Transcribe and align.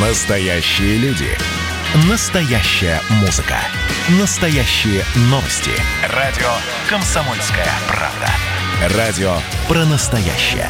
Настоящие 0.00 0.96
люди. 0.98 1.26
Настоящая 2.08 3.00
музыка. 3.20 3.56
Настоящие 4.20 5.02
новости. 5.22 5.72
Радио 6.14 6.46
«Комсомольская 6.88 7.66
правда». 7.88 8.96
Радио 8.96 9.32
про 9.66 9.84
настоящее. 9.86 10.68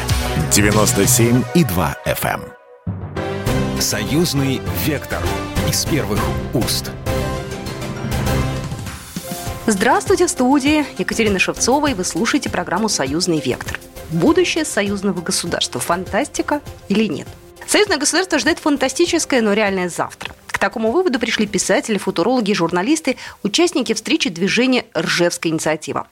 97,2 0.49 1.95
FM. 2.07 2.41
эм. 2.87 3.79
Союзный 3.79 4.61
вектор. 4.83 5.21
Из 5.69 5.85
первых 5.85 6.19
уст. 6.55 6.89
Здравствуйте, 9.67 10.25
в 10.25 10.31
студии 10.31 10.83
Екатерина 10.97 11.37
Шевцова, 11.37 11.91
и 11.91 11.93
вы 11.93 12.03
слушаете 12.03 12.49
программу 12.49 12.89
«Союзный 12.89 13.39
вектор». 13.39 13.79
Будущее 14.09 14.65
союзного 14.65 15.21
государства– 15.21 15.79
фантастика 15.79 16.61
или 16.87 17.05
нет? 17.05 17.27
Союзное 17.69 17.97
государство 17.97 18.39
ждет 18.39 18.57
фантастическое, 18.57 19.41
но 19.41 19.53
реальное 19.53 19.89
завтра. 19.89 20.33
К 20.47 20.57
такому 20.57 20.91
выводу 20.91 21.19
пришли 21.19 21.45
писатели, 21.45 21.99
футурологи, 21.99 22.51
журналисты, 22.53 23.15
участники 23.43 23.93
встречи 23.93 24.31
движения 24.31 24.87
«Ржевская 24.97 25.51
инициатива». 25.51 26.07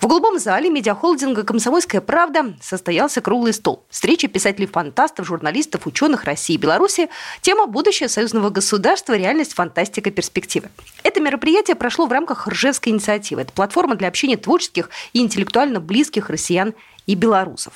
В 0.00 0.06
голубом 0.06 0.38
зале 0.38 0.70
медиахолдинга 0.70 1.42
«Комсомольская 1.42 2.00
правда» 2.00 2.54
состоялся 2.62 3.20
круглый 3.20 3.52
стол. 3.52 3.84
Встреча 3.90 4.28
писателей-фантастов, 4.28 5.26
журналистов, 5.26 5.86
ученых 5.86 6.24
России 6.24 6.54
и 6.54 6.58
Беларуси. 6.58 7.10
Тема 7.42 7.66
«Будущее 7.66 8.08
союзного 8.08 8.48
государства. 8.48 9.14
Реальность, 9.14 9.52
фантастика, 9.52 10.10
перспективы». 10.10 10.70
Это 11.02 11.20
мероприятие 11.20 11.76
прошло 11.76 12.06
в 12.06 12.12
рамках 12.12 12.48
Ржевской 12.48 12.94
инициативы. 12.94 13.42
Это 13.42 13.52
платформа 13.52 13.94
для 13.94 14.08
общения 14.08 14.38
творческих 14.38 14.88
и 15.12 15.18
интеллектуально 15.18 15.80
близких 15.80 16.30
россиян 16.30 16.72
и 17.08 17.14
белорусов. 17.14 17.72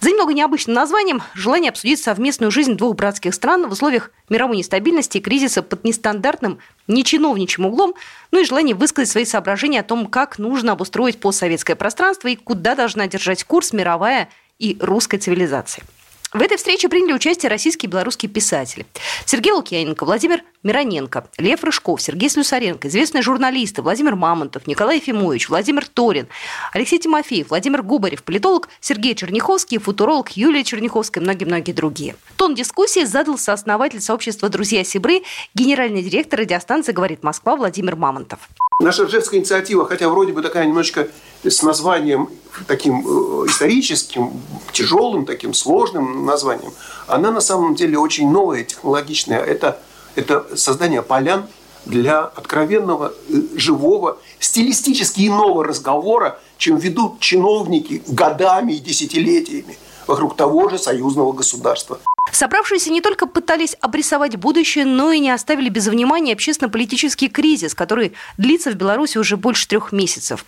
За 0.00 0.10
немного 0.10 0.32
необычным 0.32 0.74
названием 0.74 1.22
желание 1.34 1.68
обсудить 1.68 2.02
совместную 2.02 2.50
жизнь 2.50 2.74
двух 2.74 2.96
братских 2.96 3.34
стран 3.34 3.68
в 3.68 3.72
условиях 3.72 4.10
мировой 4.28 4.56
нестабильности 4.56 5.18
и 5.18 5.20
кризиса 5.20 5.62
под 5.62 5.84
нестандартным, 5.84 6.58
нечиновничьим 6.88 7.66
углом, 7.66 7.94
ну 8.32 8.40
и 8.40 8.44
желание 8.44 8.74
высказать 8.74 9.10
свои 9.10 9.24
соображения 9.24 9.80
о 9.80 9.84
том, 9.84 10.06
как 10.06 10.38
нужно 10.38 10.72
обустроить 10.72 11.20
постсоветское 11.20 11.76
пространство 11.76 12.28
и 12.28 12.34
куда 12.34 12.74
должна 12.74 13.06
держать 13.06 13.44
курс 13.44 13.72
мировая 13.72 14.28
и 14.58 14.76
русская 14.80 15.18
цивилизация. 15.18 15.84
В 16.32 16.40
этой 16.40 16.56
встрече 16.56 16.88
приняли 16.88 17.12
участие 17.12 17.50
российские 17.50 17.88
и 17.88 17.90
белорусские 17.90 18.30
писатели. 18.30 18.86
Сергей 19.26 19.52
Лукьяненко, 19.52 20.06
Владимир 20.06 20.42
Мироненко, 20.62 21.28
Лев 21.36 21.62
Рыжков, 21.62 22.00
Сергей 22.00 22.30
Слюсаренко, 22.30 22.88
известные 22.88 23.20
журналисты 23.20 23.82
Владимир 23.82 24.16
Мамонтов, 24.16 24.66
Николай 24.66 24.96
Ефимович, 24.96 25.50
Владимир 25.50 25.86
Торин, 25.86 26.28
Алексей 26.72 26.98
Тимофеев, 26.98 27.50
Владимир 27.50 27.82
Губарев, 27.82 28.22
политолог 28.22 28.70
Сергей 28.80 29.14
Черняховский, 29.14 29.76
футуролог 29.76 30.30
Юлия 30.30 30.64
Черняховская 30.64 31.22
и 31.22 31.24
многие-многие 31.24 31.72
другие. 31.72 32.16
Тон 32.36 32.54
дискуссии 32.54 33.04
задал 33.04 33.36
сооснователь 33.36 34.00
сообщества 34.00 34.48
«Друзья 34.48 34.84
Сибры», 34.84 35.22
генеральный 35.54 36.02
директор 36.02 36.40
радиостанции 36.40 36.92
«Говорит 36.92 37.22
Москва» 37.22 37.56
Владимир 37.56 37.96
Мамонтов. 37.96 38.48
Наша 38.82 39.04
Ржевская 39.04 39.38
инициатива, 39.38 39.86
хотя 39.86 40.08
вроде 40.08 40.32
бы 40.32 40.42
такая 40.42 40.66
немножечко 40.66 41.08
с 41.44 41.62
названием 41.62 42.28
таким 42.66 43.06
э, 43.06 43.46
историческим, 43.46 44.32
тяжелым, 44.72 45.24
таким 45.24 45.54
сложным 45.54 46.26
названием, 46.26 46.72
она 47.06 47.30
на 47.30 47.40
самом 47.40 47.76
деле 47.76 47.98
очень 47.98 48.28
новая, 48.28 48.64
технологичная. 48.64 49.38
Это, 49.38 49.80
это 50.16 50.56
создание 50.56 51.02
полян 51.02 51.46
для 51.86 52.22
откровенного, 52.22 53.14
э, 53.28 53.34
живого, 53.54 54.18
стилистически 54.40 55.28
иного 55.28 55.64
разговора, 55.64 56.40
чем 56.58 56.76
ведут 56.76 57.20
чиновники 57.20 58.02
годами 58.08 58.72
и 58.72 58.78
десятилетиями 58.80 59.78
вокруг 60.08 60.36
того 60.36 60.68
же 60.68 60.78
союзного 60.78 61.32
государства. 61.32 62.00
Собравшиеся 62.30 62.90
не 62.90 63.00
только 63.00 63.26
пытались 63.26 63.76
обрисовать 63.80 64.36
будущее, 64.36 64.84
но 64.84 65.10
и 65.10 65.18
не 65.18 65.30
оставили 65.30 65.68
без 65.68 65.88
внимания 65.88 66.34
общественно-политический 66.34 67.28
кризис, 67.28 67.74
который 67.74 68.12
длится 68.38 68.70
в 68.70 68.74
Беларуси 68.74 69.18
уже 69.18 69.36
больше 69.36 69.66
трех 69.66 69.90
месяцев. 69.90 70.44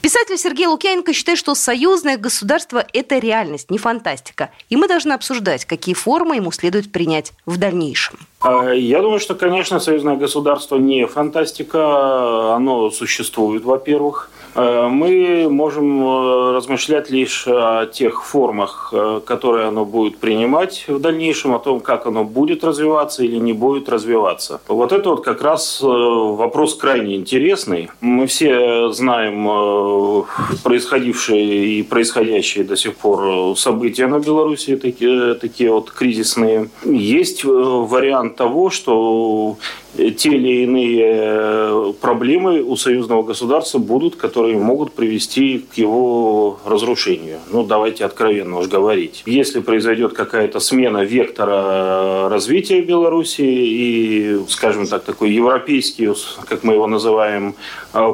Писатель 0.00 0.38
Сергей 0.38 0.66
Лукьяненко 0.66 1.12
считает, 1.12 1.38
что 1.38 1.56
союзное 1.56 2.18
государство– 2.18 2.86
это 2.92 3.18
реальность, 3.18 3.70
не 3.70 3.78
фантастика. 3.78 4.50
И 4.68 4.76
мы 4.76 4.86
должны 4.86 5.12
обсуждать, 5.12 5.64
какие 5.64 5.94
формы 5.94 6.36
ему 6.36 6.52
следует 6.52 6.92
принять 6.92 7.32
в 7.46 7.56
дальнейшем. 7.56 8.18
А, 8.40 8.70
я 8.70 9.02
думаю, 9.02 9.18
что, 9.18 9.34
конечно, 9.34 9.80
союзное 9.80 10.16
государство 10.16 10.76
не 10.76 11.06
фантастика. 11.06 12.54
Оно 12.54 12.90
существует, 12.90 13.64
во-первых. 13.64 14.30
Э, 14.54 14.88
мы 14.88 15.48
можем 15.48 16.02
э, 16.02 16.52
размышлять 16.54 17.10
лишь 17.10 17.46
о 17.46 17.86
тех 17.86 18.24
формах, 18.24 18.90
э, 18.92 19.20
которые 19.24 19.68
оно 19.68 19.84
будет 19.84 20.18
принимать 20.18 20.84
в 20.88 20.98
дальнейшем, 20.98 21.54
о 21.54 21.58
том, 21.58 21.80
как 21.80 22.06
оно 22.06 22.24
будет 22.24 22.64
развиваться 22.64 23.22
или 23.22 23.36
не 23.36 23.52
будет 23.52 23.88
развиваться. 23.88 24.60
Вот 24.68 24.92
это 24.92 25.10
вот 25.10 25.24
как 25.24 25.42
раз 25.42 25.80
вопрос 25.80 26.74
крайне 26.74 27.16
интересный. 27.16 27.90
Мы 28.00 28.26
все 28.26 28.90
знаем 28.92 30.26
происходившие 30.64 31.78
и 31.78 31.82
происходящие 31.82 32.64
до 32.64 32.76
сих 32.76 32.96
пор 32.96 33.56
события 33.56 34.06
на 34.06 34.18
Беларуси, 34.18 34.76
такие, 34.76 35.34
такие 35.34 35.70
вот 35.70 35.90
кризисные. 35.90 36.68
Есть 36.84 37.44
вариант 37.44 38.27
того, 38.30 38.70
что 38.70 39.56
те 39.96 40.28
или 40.28 40.64
иные 40.64 41.92
проблемы 42.00 42.62
у 42.62 42.76
союзного 42.76 43.22
государства 43.22 43.78
будут, 43.78 44.16
которые 44.16 44.56
могут 44.58 44.92
привести 44.92 45.58
к 45.58 45.74
его 45.74 46.58
разрушению. 46.64 47.38
Ну, 47.50 47.64
давайте 47.64 48.04
откровенно 48.04 48.58
уж 48.58 48.68
говорить. 48.68 49.22
Если 49.26 49.60
произойдет 49.60 50.12
какая-то 50.12 50.60
смена 50.60 51.04
вектора 51.04 52.28
развития 52.28 52.80
Беларуси 52.82 53.42
и, 53.42 54.40
скажем 54.48 54.86
так, 54.86 55.04
такой 55.04 55.32
европейский, 55.32 56.10
как 56.48 56.64
мы 56.64 56.74
его 56.74 56.86
называем, 56.86 57.54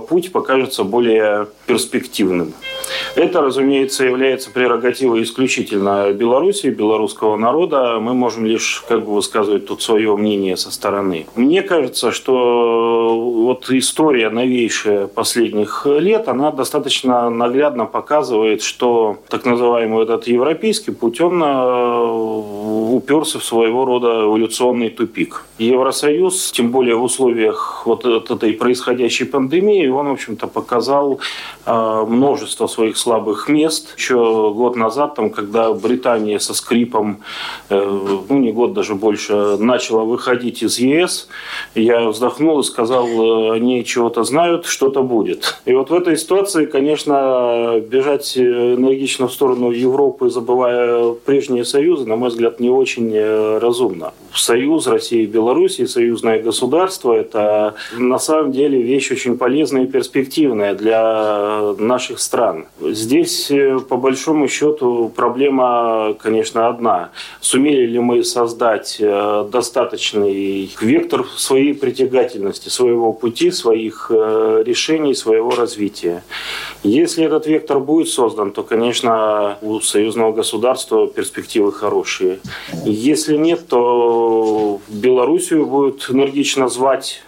путь 0.09 0.33
покажется 0.33 0.85
более 0.85 1.49
перспективным. 1.67 2.55
Это, 3.15 3.43
разумеется, 3.43 4.05
является 4.05 4.51
прерогативой 4.51 5.23
исключительно 5.23 6.13
Беларуси, 6.13 6.67
белорусского 6.69 7.37
народа. 7.37 7.99
Мы 8.01 8.15
можем 8.15 8.45
лишь 8.45 8.85
как 8.89 9.05
бы 9.05 9.15
высказывать 9.15 9.67
тут 9.67 9.83
свое 9.83 10.17
мнение 10.17 10.57
со 10.57 10.71
стороны. 10.71 11.27
Мне 11.37 11.63
кажется, 11.63 12.13
что 12.13 13.17
вот 13.45 13.71
история 13.71 14.31
новейшая 14.31 15.07
последних 15.07 15.87
лет, 15.87 16.29
она 16.29 16.51
достаточно 16.51 17.31
наглядно 17.31 17.87
показывает, 17.87 18.63
что 18.63 19.19
так 19.29 19.45
называемый 19.45 20.03
этот 20.03 20.27
европейский 20.27 20.91
путь, 20.91 21.21
он 21.21 21.43
э, 21.43 22.95
уперся 22.95 23.39
в 23.39 23.45
своего 23.45 23.85
рода 23.85 24.25
эволюционный 24.25 24.91
тупик. 24.91 25.45
Евросоюз, 25.59 26.53
тем 26.53 26.71
более 26.71 26.97
в 26.97 27.03
условиях 27.03 27.83
вот 27.87 28.05
этой 28.05 28.53
происходящей 28.55 29.27
пандемии, 29.27 29.87
он, 29.89 30.09
в 30.09 30.13
общем-то, 30.13 30.47
показал 30.47 31.21
э, 31.67 32.05
множество 32.09 32.67
своих 32.75 32.97
слабых 32.97 33.49
мест. 33.49 33.95
Еще 33.97 34.15
год 34.15 34.77
назад, 34.77 35.15
там, 35.15 35.31
когда 35.31 35.73
Британия 35.73 36.39
со 36.39 36.55
скрипом, 36.55 37.21
э, 37.71 38.25
ну 38.29 38.39
не 38.39 38.53
год 38.53 38.73
даже 38.73 38.95
больше, 38.95 39.57
начала 39.59 40.05
выходить 40.05 40.63
из 40.63 40.79
ЕС, 40.79 41.29
я 41.75 42.09
вздохнул 42.09 42.61
и 42.61 42.65
сказал, 42.65 43.07
э, 43.07 43.57
они 43.57 43.85
чего-то 43.85 44.25
знают, 44.25 44.67
что-то 44.67 45.03
будет. 45.03 45.61
И 45.65 45.73
вот 45.73 45.91
в 45.91 45.95
этой 45.95 46.17
ситуации, 46.17 46.67
конечно, 46.67 47.81
бежать 47.81 48.37
энергично 48.37 49.29
в 49.29 49.33
сторону 49.33 49.71
Европы, 49.71 50.31
забывая 50.31 51.13
прежние 51.13 51.65
союзы, 51.65 52.07
на 52.07 52.17
мой 52.17 52.29
взгляд, 52.29 52.61
не 52.61 52.71
очень 52.71 53.11
э, 53.15 53.59
разумно. 53.59 54.13
Союз 54.35 54.87
России 54.87 55.23
и 55.23 55.27
Беларуси, 55.27 55.87
союзное 55.87 56.43
государство– 56.43 57.13
это 57.15 57.75
на 57.97 58.19
самом 58.19 58.51
деле 58.53 58.83
вещь 58.83 59.13
очень 59.13 59.39
полезная 59.39 59.85
и 59.85 59.87
перспективная 59.87 60.75
для 60.75 61.75
наших 61.79 62.19
стран. 62.19 62.54
Здесь, 62.81 63.51
э, 63.51 63.79
по 63.79 63.97
большому 63.97 64.49
счету, 64.49 65.13
проблема, 65.15 66.15
конечно, 66.21 66.69
одна. 66.69 67.11
Сумели 67.41 67.87
ли 67.87 67.99
мы 67.99 68.25
создать 68.25 68.97
э, 69.01 69.49
достаточный 69.51 70.71
вектор 70.81 71.25
своей 71.37 71.75
притягательности, 71.75 72.69
своего 72.69 73.13
пути, 73.13 73.51
своих 73.51 74.11
э, 74.11 74.63
решений, 74.67 75.15
своего 75.15 75.51
развития? 75.51 76.25
Если 76.83 77.25
этот 77.25 77.47
вектор 77.47 77.81
будет 77.81 78.09
создан, 78.09 78.53
то, 78.53 78.63
конечно, 78.63 79.59
у 79.63 79.81
союзного 79.81 80.33
государства 80.33 81.07
перспективы 81.07 81.73
хорошие. 81.73 82.39
Если 82.85 83.37
нет, 83.37 83.69
то 83.69 84.81
Белоруссию 84.89 85.67
будет 85.67 86.07
энергично 86.11 86.69
звать 86.69 87.23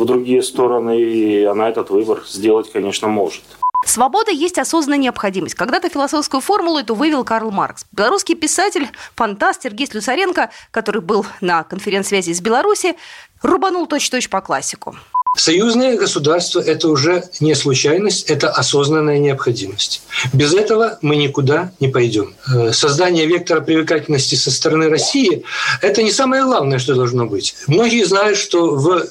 в 0.00 0.04
другие 0.04 0.42
стороны, 0.42 1.00
и 1.00 1.44
она 1.44 1.68
этот 1.68 1.90
выбор 1.90 2.22
сделать, 2.26 2.72
конечно, 2.72 3.08
может. 3.08 3.42
Свобода 3.84 4.30
есть 4.30 4.58
осознанная 4.58 4.98
необходимость. 4.98 5.54
Когда-то 5.54 5.88
философскую 5.88 6.40
формулу 6.40 6.78
эту 6.78 6.94
вывел 6.94 7.24
Карл 7.24 7.50
Маркс. 7.50 7.86
Белорусский 7.92 8.34
писатель, 8.34 8.88
фантаст 9.16 9.62
Сергей 9.62 9.86
Слюсаренко, 9.86 10.50
который 10.70 11.00
был 11.00 11.26
на 11.40 11.64
конференц-связи 11.64 12.30
из 12.30 12.40
Беларуси, 12.40 12.96
рубанул 13.42 13.86
точь-точь 13.86 14.28
по 14.28 14.40
классику. 14.42 14.96
Союзное 15.36 15.96
государство– 15.96 16.60
это 16.66 16.88
уже 16.88 17.24
не 17.38 17.54
случайность, 17.54 18.28
это 18.28 18.50
осознанная 18.50 19.18
необходимость. 19.18 20.02
Без 20.32 20.52
этого 20.52 20.98
мы 21.02 21.14
никуда 21.14 21.72
не 21.78 21.86
пойдем. 21.86 22.34
Э, 22.52 22.72
создание 22.72 23.26
вектора 23.26 23.60
привлекательности 23.60 24.34
со 24.34 24.50
стороны 24.50 24.88
России– 24.88 25.44
это 25.82 26.02
не 26.02 26.10
самое 26.10 26.42
главное, 26.42 26.80
что 26.80 26.96
должно 26.96 27.26
быть. 27.26 27.54
Многие 27.68 28.04
знают, 28.04 28.38
что 28.38 28.74
в 28.74 29.04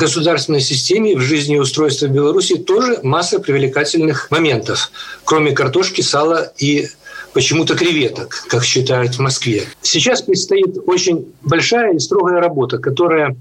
государственной 0.00 0.62
системе, 0.62 1.16
в 1.16 1.20
жизни 1.20 1.56
и 1.56 1.60
устройстве 1.60 2.08
Беларуси 2.08 2.56
тоже 2.56 3.00
масса 3.02 3.38
привлекательных 3.38 4.30
моментов, 4.30 4.90
кроме 5.24 5.52
картошки, 5.52 6.00
сала 6.00 6.50
и 6.56 6.88
почему-то 7.34 7.74
креветок, 7.74 8.46
как 8.48 8.64
считают 8.64 9.16
в 9.16 9.18
Москве. 9.20 9.64
Сейчас 9.82 10.22
предстоит 10.22 10.78
очень 10.86 11.32
большая 11.42 11.94
и 11.94 11.98
строгая 11.98 12.40
работа, 12.40 12.78
которая 12.78 13.36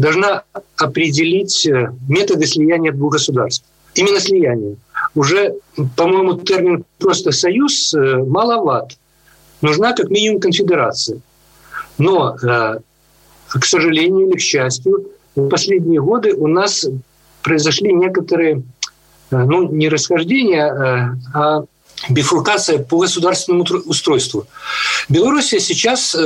должна 0.00 0.44
определить 0.76 1.66
э, 1.66 1.92
методы 2.08 2.46
слияния 2.46 2.92
двух 2.92 3.12
государств. 3.12 3.64
Именно 3.94 4.20
слияние. 4.20 4.76
Уже, 5.14 5.54
по-моему, 5.96 6.38
термин 6.40 6.84
просто 6.98 7.32
«союз» 7.32 7.92
э, 7.92 8.16
маловат. 8.16 8.96
Нужна 9.60 9.92
как 9.92 10.08
минимум 10.08 10.40
конфедерация. 10.40 11.20
Но, 11.98 12.34
э, 12.36 12.78
к 13.48 13.64
сожалению 13.64 14.28
или 14.28 14.36
к 14.36 14.40
счастью, 14.40 15.10
в 15.36 15.48
последние 15.48 16.00
годы 16.00 16.34
у 16.34 16.46
нас 16.46 16.86
произошли 17.42 17.92
некоторые, 17.92 18.62
ну, 19.30 19.70
не 19.70 19.88
расхождения, 19.88 21.16
а 21.34 21.64
бифуркация 22.08 22.78
по 22.78 22.98
государственному 22.98 23.64
устройству. 23.84 24.46
Белоруссия 25.08 25.60
сейчас 25.60 26.16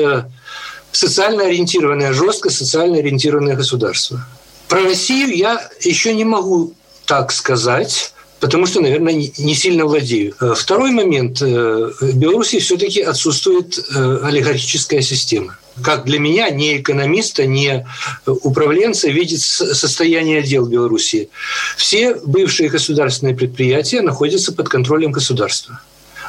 социально 0.95 1.45
ориентированное, 1.45 2.13
жестко 2.13 2.51
социально 2.51 2.99
ориентированное 2.99 3.57
государство. 3.57 4.25
Про 4.69 4.85
Россию 4.85 5.37
я 5.37 5.69
еще 5.81 6.15
не 6.15 6.25
могу 6.25 6.73
так 7.05 7.33
сказать, 7.33 8.13
потому 8.41 8.67
что, 8.67 8.81
наверное, 8.81 9.13
не 9.13 9.55
сильно 9.55 9.85
владею. 9.85 10.35
Э, 10.41 10.55
второй 10.57 10.91
момент. 10.91 11.43
Э, 11.43 11.91
в 12.01 12.17
Беларуси 12.17 12.59
все-таки 12.59 13.01
отсутствует 13.03 13.79
э, 13.79 14.19
олигархическая 14.23 15.03
система. 15.03 15.59
Как 15.83 16.05
для 16.05 16.19
меня, 16.19 16.51
не 16.51 16.79
экономиста, 16.79 17.47
не 17.47 17.87
управленца, 18.27 19.09
видит 19.09 19.41
состояние 19.41 20.43
дел 20.43 20.67
Беларуси. 20.67 21.31
Все 21.77 22.15
бывшие 22.15 22.69
государственные 22.69 23.35
предприятия 23.35 24.01
находятся 24.01 24.53
под 24.53 24.69
контролем 24.69 25.11
государства. 25.11 25.81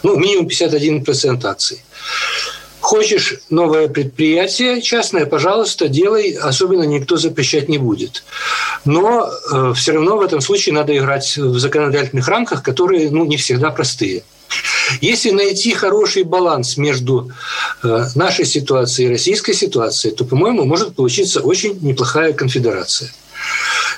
Ну, 0.04 0.18
минимум 0.18 0.48
51% 0.48 1.46
акций. 1.46 1.84
Хочешь 2.86 3.40
новое 3.50 3.88
предприятие 3.88 4.80
частное, 4.80 5.26
пожалуйста, 5.26 5.88
делай, 5.88 6.34
особенно 6.34 6.84
никто 6.84 7.18
запрещать 7.18 7.68
не 7.68 7.80
будет. 7.80 8.24
Но 8.86 9.28
э, 9.28 9.74
все 9.76 9.94
равно 9.94 10.18
в 10.18 10.22
этом 10.22 10.40
случае 10.40 10.76
надо 10.76 10.96
играть 10.96 11.36
в 11.36 11.58
законодательных 11.58 12.28
рамках, 12.28 12.62
которые 12.62 13.10
ну, 13.10 13.26
не 13.26 13.38
всегда 13.38 13.72
простые. 13.72 14.22
Если 15.02 15.32
найти 15.32 15.74
хороший 15.74 16.22
баланс 16.22 16.78
между 16.78 17.32
э, 17.82 18.06
нашей 18.14 18.46
ситуацией 18.46 19.08
и 19.08 19.12
российской 19.12 19.54
ситуацией, 19.54 20.14
то, 20.14 20.24
по-моему, 20.24 20.66
может 20.66 20.96
получиться 20.96 21.42
очень 21.42 21.80
неплохая 21.82 22.34
конфедерация. 22.34 23.12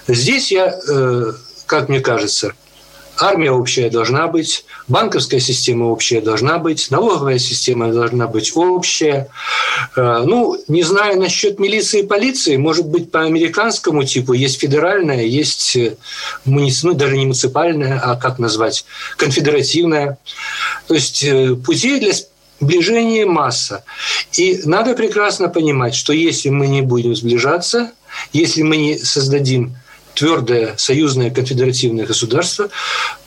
Здесь 0.08 0.50
я, 0.50 0.74
э, 0.88 1.34
как 1.66 1.90
мне 1.90 2.00
кажется, 2.00 2.54
армия 3.20 3.52
общая 3.52 3.90
должна 3.90 4.28
быть, 4.28 4.66
банковская 4.88 5.40
система 5.40 5.86
общая 5.86 6.22
должна 6.22 6.58
быть, 6.58 6.90
налоговая 6.92 7.40
система 7.40 7.92
должна 7.92 8.28
быть 8.28 8.52
общая. 8.56 9.30
Э, 9.96 10.24
ну, 10.26 10.58
не 10.68 10.84
знаю 10.84 11.20
насчет 11.20 11.60
милиции 11.60 12.02
и 12.02 12.08
полиции, 12.08 12.58
может 12.58 12.88
быть, 12.88 13.12
по 13.12 13.24
американскому 13.24 14.04
типу 14.04 14.34
есть 14.34 14.60
федеральная, 14.60 15.24
есть 15.24 15.76
э, 15.76 15.96
ну, 16.46 16.94
даже 16.94 17.18
не 17.18 17.26
муниципальная, 17.26 18.00
а 18.00 18.16
как 18.16 18.40
назвать, 18.40 18.86
конфедеративная. 19.18 20.18
То 20.88 20.94
есть 20.94 21.24
э, 21.24 21.56
путей 21.56 22.00
для 22.00 22.14
сближения 22.60 23.26
масса. 23.26 23.84
И 24.34 24.62
надо 24.66 24.96
прекрасно 24.96 25.50
понимать, 25.50 25.96
что 25.96 26.14
если 26.14 26.50
мы 26.50 26.68
не 26.68 26.82
будем 26.82 27.16
сближаться, 27.16 27.92
если 28.34 28.64
мы 28.64 28.78
не 28.78 28.98
создадим 28.98 29.76
твердое 30.18 30.76
союзное 30.78 31.30
конфедеративное 31.30 32.06
государство, 32.06 32.70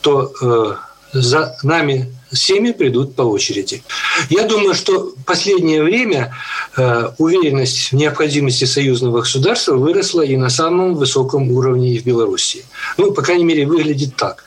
то 0.01 0.33
э, 0.41 0.75
за 1.13 1.55
нами 1.63 2.13
всеми 2.31 2.71
придут 2.71 3.15
по 3.15 3.23
очереди. 3.23 3.83
Я 4.29 4.43
думаю, 4.43 4.73
что 4.73 5.13
в 5.15 5.23
последнее 5.25 5.83
время 5.83 6.33
э, 6.77 7.09
уверенность 7.17 7.91
в 7.91 7.93
необходимости 7.93 8.65
союзного 8.65 9.19
государства 9.19 9.75
выросла 9.75 10.21
и 10.21 10.37
на 10.37 10.49
самом 10.49 10.95
высоком 10.95 11.51
уровне 11.51 11.97
в 11.99 12.05
Беларуси. 12.05 12.65
Ну, 12.97 13.11
по 13.11 13.21
крайней 13.21 13.45
мере, 13.45 13.65
выглядит 13.65 14.15
так. 14.15 14.43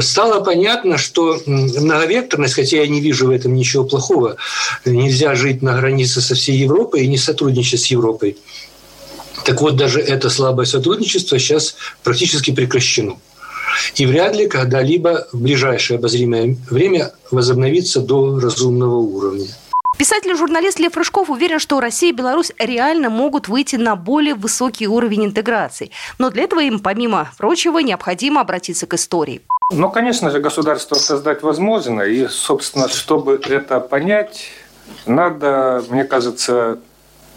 Стало 0.00 0.40
понятно, 0.40 0.98
что 0.98 1.40
многовекторность, 1.46 2.54
хотя 2.54 2.78
я 2.78 2.86
не 2.86 3.00
вижу 3.00 3.26
в 3.26 3.30
этом 3.30 3.54
ничего 3.54 3.84
плохого, 3.84 4.36
нельзя 4.84 5.34
жить 5.34 5.62
на 5.62 5.76
границе 5.78 6.20
со 6.20 6.34
всей 6.34 6.56
Европой 6.56 7.04
и 7.04 7.08
не 7.08 7.18
сотрудничать 7.18 7.80
с 7.80 7.86
Европой. 7.86 8.36
Так 9.48 9.62
вот, 9.62 9.76
даже 9.76 10.00
это 10.00 10.28
слабое 10.28 10.66
сотрудничество 10.66 11.38
сейчас 11.38 11.74
практически 12.04 12.50
прекращено. 12.50 13.16
И 13.94 14.04
вряд 14.04 14.36
ли 14.36 14.46
когда-либо 14.46 15.26
в 15.32 15.40
ближайшее 15.40 15.96
обозримое 15.96 16.54
время 16.68 17.12
возобновится 17.30 18.00
до 18.00 18.38
разумного 18.38 18.96
уровня. 18.96 19.46
Писатель 19.96 20.32
и 20.32 20.34
журналист 20.34 20.78
Лев 20.78 20.94
Рыжков 20.98 21.30
уверен, 21.30 21.60
что 21.60 21.80
Россия 21.80 22.10
и 22.10 22.12
Беларусь 22.12 22.52
реально 22.58 23.08
могут 23.08 23.48
выйти 23.48 23.76
на 23.76 23.96
более 23.96 24.34
высокий 24.34 24.86
уровень 24.86 25.24
интеграции. 25.24 25.92
Но 26.18 26.28
для 26.28 26.42
этого 26.42 26.60
им, 26.60 26.78
помимо 26.78 27.30
прочего, 27.38 27.78
необходимо 27.78 28.42
обратиться 28.42 28.86
к 28.86 28.92
истории. 28.92 29.40
Ну, 29.72 29.90
конечно 29.90 30.30
же, 30.30 30.40
государство 30.40 30.96
создать 30.96 31.42
возможно. 31.42 32.02
И, 32.02 32.28
собственно, 32.28 32.86
чтобы 32.90 33.40
это 33.48 33.80
понять, 33.80 34.50
надо, 35.06 35.82
мне 35.88 36.04
кажется, 36.04 36.80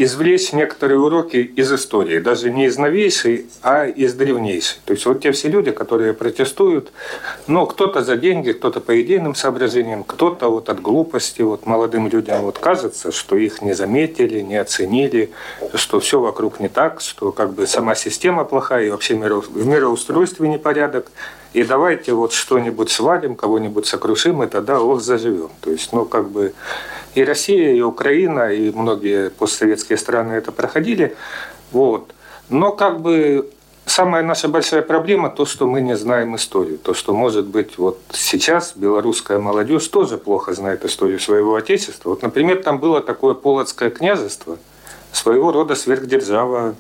извлечь 0.04 0.54
некоторые 0.54 1.00
уроки 1.00 1.38
из 1.38 1.72
истории, 1.72 2.20
даже 2.20 2.52
не 2.52 2.66
из 2.66 2.78
новейшей, 2.78 3.46
а 3.62 3.86
из 3.86 4.14
древнейшей. 4.14 4.80
То 4.86 4.94
есть 4.94 5.06
вот 5.06 5.22
те 5.22 5.32
все 5.32 5.50
люди, 5.50 5.72
которые 5.72 6.14
протестуют, 6.14 6.92
ну, 7.48 7.66
кто-то 7.66 8.04
за 8.04 8.16
деньги, 8.16 8.52
кто-то 8.52 8.80
по 8.80 9.00
идейным 9.02 9.36
соображениям, 9.36 10.04
кто-то 10.04 10.50
вот 10.50 10.70
от 10.70 10.82
глупости, 10.82 11.42
вот 11.42 11.66
молодым 11.66 12.08
людям 12.08 12.42
вот 12.42 12.58
кажется, 12.58 13.12
что 13.12 13.36
их 13.36 13.62
не 13.62 13.74
заметили, 13.74 14.42
не 14.42 14.58
оценили, 14.58 15.32
что 15.76 16.00
все 16.00 16.20
вокруг 16.20 16.60
не 16.60 16.70
так, 16.70 17.02
что 17.02 17.32
как 17.32 17.54
бы 17.54 17.68
сама 17.68 17.96
система 17.96 18.46
плохая 18.46 18.86
и 18.86 18.90
вообще 18.90 19.16
в 19.16 19.68
мироустройстве 19.68 20.48
непорядок. 20.48 21.12
И 21.54 21.64
давайте 21.64 22.14
вот 22.14 22.32
что-нибудь 22.32 22.90
свалим, 22.90 23.36
кого-нибудь 23.36 23.86
сокрушим, 23.86 24.42
и 24.44 24.48
тогда 24.48 24.82
ох, 24.82 25.02
заживем. 25.02 25.50
То 25.60 25.72
есть, 25.72 25.92
ну, 25.92 26.06
как 26.06 26.30
бы 26.30 26.54
и 27.14 27.24
Россия, 27.24 27.74
и 27.74 27.82
Украина, 27.82 28.54
и 28.54 28.72
многие 28.72 29.30
постсоветские 29.30 29.98
страны 29.98 30.34
это 30.34 30.52
проходили. 30.52 31.16
Вот. 31.72 32.14
Но 32.50 32.72
как 32.72 33.02
бы 33.02 33.50
самая 33.86 34.24
наша 34.24 34.48
большая 34.48 34.82
проблема 34.82 35.30
то, 35.30 35.46
что 35.46 35.68
мы 35.68 35.82
не 35.82 35.98
знаем 35.98 36.36
историю. 36.36 36.78
То, 36.78 36.94
что, 36.94 37.14
может 37.14 37.48
быть, 37.48 37.78
вот 37.78 38.00
сейчас 38.14 38.74
белорусская 38.76 39.40
молодежь 39.40 39.88
тоже 39.88 40.18
плохо 40.18 40.54
знает 40.54 40.86
историю 40.86 41.20
своего 41.20 41.56
отечества. 41.56 42.12
Вот, 42.12 42.22
например, 42.22 42.64
там 42.64 42.80
было 42.80 43.02
такое 43.02 43.34
Полоцкое 43.34 43.90
княжество, 43.90 44.58
своего 45.12 45.52
рода 45.52 45.76
сверхдержава 45.76 46.76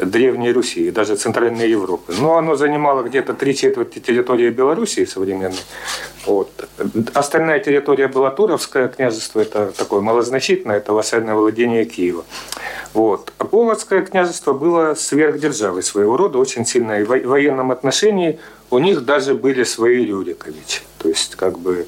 Древней 0.00 0.52
Руси 0.52 0.88
и 0.88 0.90
даже 0.90 1.16
Центральной 1.16 1.68
Европы. 1.68 2.14
Но 2.18 2.36
оно 2.36 2.56
занимало 2.56 3.02
где-то 3.02 3.34
три 3.34 3.54
четверти 3.54 3.98
территории 3.98 4.50
Белоруссии 4.50 5.04
современной. 5.04 5.58
Вот. 6.26 6.68
Остальная 7.14 7.58
территория 7.60 8.08
была 8.08 8.30
Туровское 8.30 8.88
княжество, 8.88 9.40
это 9.40 9.72
такое 9.76 10.00
малозначительное, 10.00 10.78
это 10.78 10.92
вассальное 10.92 11.34
владение 11.34 11.84
Киева. 11.84 12.24
Вот. 12.94 13.32
А 13.38 13.44
Полоцкое 13.44 14.02
княжество 14.02 14.52
было 14.52 14.94
сверхдержавой 14.94 15.82
своего 15.82 16.16
рода, 16.16 16.38
очень 16.38 16.64
сильное. 16.64 17.04
В 17.04 17.08
военном 17.08 17.70
отношении 17.70 18.38
у 18.70 18.78
них 18.78 19.04
даже 19.04 19.34
были 19.34 19.64
свои 19.64 20.04
Рюриковичи. 20.04 20.80
То 20.98 21.08
есть, 21.08 21.36
как 21.36 21.58
бы, 21.58 21.86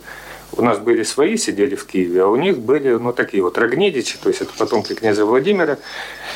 у 0.56 0.62
нас 0.62 0.78
были 0.78 1.02
свои, 1.02 1.36
сидели 1.36 1.74
в 1.74 1.86
Киеве, 1.86 2.22
а 2.22 2.26
у 2.26 2.36
них 2.36 2.58
были, 2.58 2.90
ну, 2.90 3.12
такие 3.12 3.42
вот 3.42 3.58
Рогнедичи, 3.58 4.18
то 4.22 4.28
есть 4.28 4.40
это 4.40 4.52
потомки 4.56 4.94
князя 4.94 5.24
Владимира. 5.24 5.78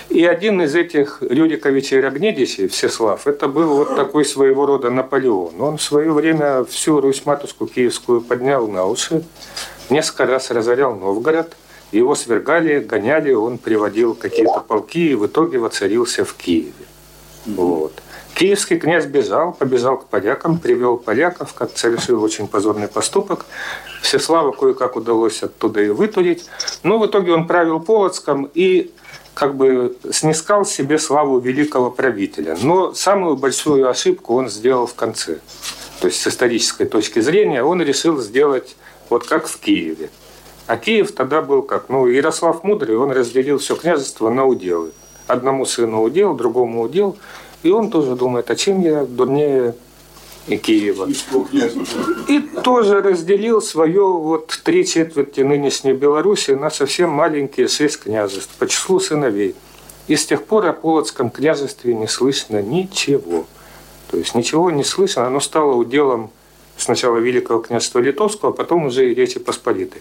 И 0.09 0.25
один 0.25 0.61
из 0.63 0.75
этих 0.75 1.19
Рюриковичей 1.21 2.01
Рогнедичей, 2.01 2.69
Всеслав, 2.69 3.27
это 3.27 3.49
был 3.49 3.77
вот 3.77 3.97
такой 3.97 4.25
своего 4.25 4.67
рода 4.67 4.91
Наполеон. 4.91 5.61
Он 5.61 5.77
в 5.77 5.83
свое 5.83 6.13
время 6.13 6.65
всю 6.65 7.01
Русь-матушку 7.01 7.67
киевскую 7.67 8.21
поднял 8.21 8.67
на 8.69 8.87
уши, 8.87 9.23
несколько 9.91 10.27
раз 10.27 10.51
разорял 10.51 10.95
Новгород, 10.95 11.57
его 11.93 12.15
свергали, 12.15 12.81
гоняли, 12.81 13.33
он 13.33 13.59
приводил 13.59 14.15
какие-то 14.15 14.61
полки 14.61 15.11
и 15.11 15.15
в 15.15 15.27
итоге 15.27 15.59
воцарился 15.59 16.25
в 16.25 16.35
Киеве. 16.35 16.73
Вот. 17.47 18.03
Киевский 18.39 18.79
князь 18.79 19.07
бежал, 19.07 19.53
побежал 19.53 19.99
к 19.99 20.07
полякам, 20.07 20.61
привел 20.61 20.97
поляков, 20.97 21.55
как 21.55 21.77
совершил 21.77 22.23
очень 22.23 22.47
позорный 22.47 22.87
поступок. 22.87 23.45
Всеслава 24.01 24.53
кое-как 24.53 24.95
удалось 24.95 25.43
оттуда 25.43 25.83
и 25.83 25.89
вытурить. 25.89 26.45
Но 26.85 27.01
в 27.01 27.07
итоге 27.07 27.33
он 27.33 27.49
правил 27.49 27.81
Полоцком, 27.81 28.49
и 28.55 28.93
как 29.35 29.57
бы 29.57 29.97
снискал 30.13 30.65
себе 30.65 31.01
славу 31.01 31.41
великого 31.41 31.91
правителя. 31.91 32.57
Но 32.63 32.95
самую 32.95 33.37
большую 33.37 33.89
ошибку 33.91 34.37
он 34.37 34.49
сделал 34.49 34.87
в 34.87 34.95
конце. 34.95 35.41
То 36.01 36.07
есть 36.07 36.21
с 36.21 36.29
исторической 36.29 36.85
точки 36.85 37.19
зрения 37.19 37.65
он 37.65 37.83
решил 37.83 38.21
сделать 38.21 38.77
вот 39.11 39.27
как 39.27 39.49
в 39.49 39.59
Киеве. 39.59 40.11
А 40.69 40.77
Киев 40.77 41.11
тогда 41.11 41.43
был 41.43 41.63
как? 41.63 41.89
Ну, 41.89 42.07
Ярослав 42.07 42.63
Мудрый, 42.63 42.97
он 42.99 43.11
разделил 43.11 43.59
все 43.59 43.75
княжество 43.75 44.31
на 44.31 44.45
уделы. 44.45 44.93
Одному 45.27 45.67
сыну 45.67 46.03
удел, 46.03 46.35
другому 46.35 46.83
удел. 46.83 47.19
И 47.63 47.71
он 47.71 47.91
тоже 47.91 48.15
думает, 48.15 48.51
а 48.51 48.57
чем 48.57 48.81
я 48.83 49.05
дурнее 49.05 49.75
и 50.47 50.57
Киева. 50.57 51.09
И 52.29 52.41
тоже 52.63 53.03
разделил 53.03 53.61
свое 53.61 54.07
вот 54.07 54.61
три 54.65 54.87
четверти 54.87 55.41
нынешней 55.41 55.93
Беларуси 55.93 56.53
на 56.53 56.71
совсем 56.71 57.11
маленькие 57.11 57.69
шесть 57.69 58.01
княжеств 58.01 58.55
по 58.59 58.67
числу 58.67 59.01
сыновей. 59.01 59.55
И 60.07 60.17
с 60.17 60.25
тех 60.25 60.45
пор 60.45 60.67
о 60.67 60.73
Полоцком 60.73 61.31
княжестве 61.31 61.95
не 61.95 62.09
слышно 62.09 62.63
ничего. 62.63 63.47
То 64.11 64.17
есть 64.17 64.35
ничего 64.35 64.71
не 64.71 64.85
слышно, 64.85 65.27
оно 65.27 65.39
стало 65.41 65.75
уделом 65.75 66.31
сначала 66.79 67.19
Великого 67.19 67.61
княжества 67.61 67.99
Литовского, 67.99 68.53
а 68.53 68.55
потом 68.55 68.87
уже 68.87 69.11
и 69.11 69.15
Речи 69.15 69.39
Посполитой. 69.39 70.01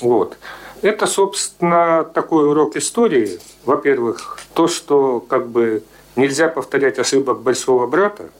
Вот. 0.00 0.38
Это, 0.80 1.06
собственно, 1.06 2.04
такой 2.04 2.48
урок 2.48 2.76
истории. 2.76 3.40
Во-первых, 3.64 4.38
то, 4.54 4.68
что 4.68 5.20
как 5.20 5.48
бы 5.48 5.82
нельзя 6.16 6.48
повторять 6.48 6.98
ошибок 6.98 7.40
большого 7.40 7.86
брата, 7.86 8.30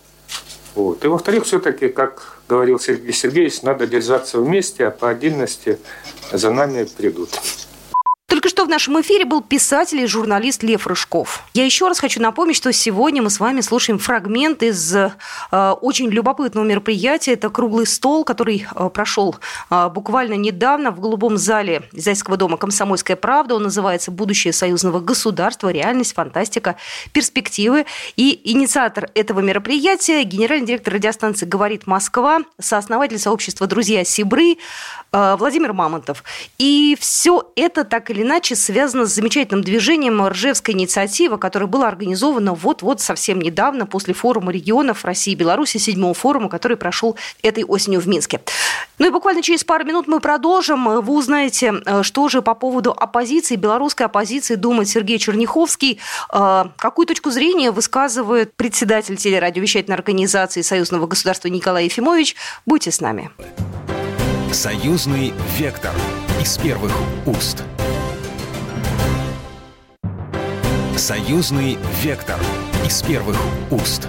вот. 0.74 1.02
И 1.04 1.08
во-вторых, 1.08 1.44
все-таки, 1.44 1.88
как 1.88 2.38
говорил 2.48 2.78
Сергей 2.78 3.12
Сергеевич, 3.12 3.62
надо 3.62 3.86
держаться 3.86 4.38
вместе, 4.38 4.86
а 4.86 4.90
по 4.90 5.08
отдельности 5.08 5.78
за 6.30 6.50
нами 6.50 6.84
придут. 6.84 7.30
Что 8.56 8.64
в 8.64 8.70
нашем 8.70 8.98
эфире 9.02 9.26
был 9.26 9.42
писатель 9.42 10.00
и 10.00 10.06
журналист 10.06 10.62
Лев 10.62 10.86
Рыжков. 10.86 11.42
Я 11.52 11.66
еще 11.66 11.88
раз 11.88 12.00
хочу 12.00 12.22
напомнить, 12.22 12.56
что 12.56 12.72
сегодня 12.72 13.20
мы 13.20 13.28
с 13.28 13.38
вами 13.38 13.60
слушаем 13.60 13.98
фрагмент 13.98 14.62
из 14.62 14.96
э, 14.96 15.10
очень 15.82 16.08
любопытного 16.08 16.64
мероприятия. 16.64 17.34
Это 17.34 17.50
круглый 17.50 17.86
стол, 17.86 18.24
который 18.24 18.66
э, 18.74 18.88
прошел 18.88 19.36
э, 19.68 19.90
буквально 19.90 20.36
недавно 20.36 20.90
в 20.90 21.00
голубом 21.00 21.36
зале 21.36 21.82
Зайского 21.92 22.38
дома 22.38 22.56
«Комсомольская 22.56 23.18
правда». 23.18 23.56
Он 23.56 23.64
называется 23.64 24.10
«Будущее 24.10 24.54
союзного 24.54 25.00
государства. 25.00 25.68
Реальность, 25.68 26.14
фантастика, 26.14 26.76
перспективы». 27.12 27.84
И 28.16 28.40
инициатор 28.42 29.10
этого 29.12 29.40
мероприятия– 29.40 30.22
генеральный 30.24 30.66
директор 30.66 30.94
радиостанции 30.94 31.44
«Говорит 31.44 31.86
Москва», 31.86 32.38
сооснователь 32.58 33.18
сообщества 33.18 33.66
«Друзья 33.66 34.02
Сибры» 34.02 34.56
э, 35.12 35.36
Владимир 35.38 35.74
Мамонтов. 35.74 36.24
И 36.56 36.96
все 36.98 37.52
это 37.54 37.84
так 37.84 38.08
или 38.10 38.22
иначе 38.22 38.45
связано 38.54 39.06
с 39.06 39.14
замечательным 39.14 39.62
движением 39.62 40.26
Ржевская 40.26 40.74
инициатива, 40.74 41.36
которое 41.36 41.66
было 41.66 41.88
организовано 41.88 42.54
вот-вот 42.54 43.00
совсем 43.00 43.40
недавно 43.40 43.86
после 43.86 44.14
форума 44.14 44.52
регионов 44.52 45.04
России 45.04 45.32
и 45.32 45.36
Беларуси, 45.36 45.78
седьмого 45.78 46.14
форума, 46.14 46.48
который 46.48 46.76
прошел 46.76 47.16
этой 47.42 47.64
осенью 47.64 48.00
в 48.00 48.08
Минске. 48.08 48.40
Ну 48.98 49.06
и 49.06 49.10
буквально 49.10 49.42
через 49.42 49.64
пару 49.64 49.84
минут 49.84 50.06
мы 50.06 50.20
продолжим. 50.20 50.84
Вы 50.84 51.12
узнаете, 51.12 51.74
э, 51.84 52.02
что 52.02 52.28
же 52.28 52.42
по 52.42 52.54
поводу 52.54 52.92
оппозиции, 52.92 53.56
белорусской 53.56 54.06
оппозиции 54.06 54.54
думает 54.54 54.88
Сергей 54.88 55.18
Черняховский. 55.18 55.98
Э, 56.32 56.64
какую 56.76 57.06
точку 57.06 57.30
зрения 57.30 57.70
высказывает 57.70 58.54
председатель 58.54 59.16
телерадиовещательной 59.16 59.96
организации 59.96 60.62
Союзного 60.62 61.06
государства 61.06 61.48
Николай 61.48 61.84
Ефимович. 61.84 62.36
Будьте 62.64 62.90
с 62.90 63.00
нами. 63.00 63.30
Союзный 64.52 65.34
вектор 65.58 65.92
из 66.40 66.56
первых 66.56 66.92
уст. 67.26 67.64
Союзный 70.96 71.76
вектор 72.02 72.40
из 72.82 73.02
первых 73.02 73.36
уст. 73.70 74.08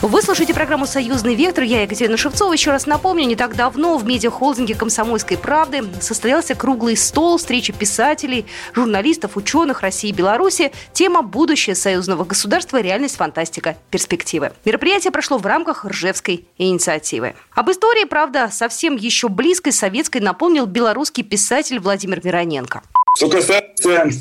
Вы 0.00 0.22
слушаете 0.22 0.54
программу 0.54 0.86
«Союзный 0.86 1.34
вектор». 1.34 1.64
Я 1.64 1.82
Екатерина 1.82 2.16
Шевцова. 2.16 2.52
Еще 2.52 2.70
раз 2.70 2.86
напомню, 2.86 3.24
не 3.24 3.34
так 3.34 3.56
давно 3.56 3.98
в 3.98 4.06
медиахолдинге 4.06 4.76
«Комсомольской 4.76 5.38
правды» 5.38 5.82
состоялся 6.00 6.54
круглый 6.54 6.96
стол 6.96 7.38
встречи 7.38 7.72
писателей, 7.72 8.46
журналистов, 8.74 9.36
ученых 9.36 9.80
России 9.80 10.10
и 10.10 10.12
Беларуси. 10.12 10.70
Тема 10.92 11.22
«Будущее 11.22 11.74
союзного 11.74 12.24
государства. 12.24 12.80
Реальность, 12.80 13.16
фантастика, 13.16 13.76
перспективы». 13.90 14.52
Мероприятие 14.64 15.10
прошло 15.10 15.38
в 15.38 15.46
рамках 15.46 15.84
Ржевской 15.84 16.46
инициативы. 16.58 17.34
Об 17.56 17.72
истории, 17.72 18.04
правда, 18.04 18.50
совсем 18.52 18.94
еще 18.94 19.28
близкой 19.28 19.72
советской 19.72 20.18
напомнил 20.18 20.66
белорусский 20.66 21.24
писатель 21.24 21.80
Владимир 21.80 22.24
Мироненко. 22.24 22.84
Что 23.16 23.28
касается 23.28 24.12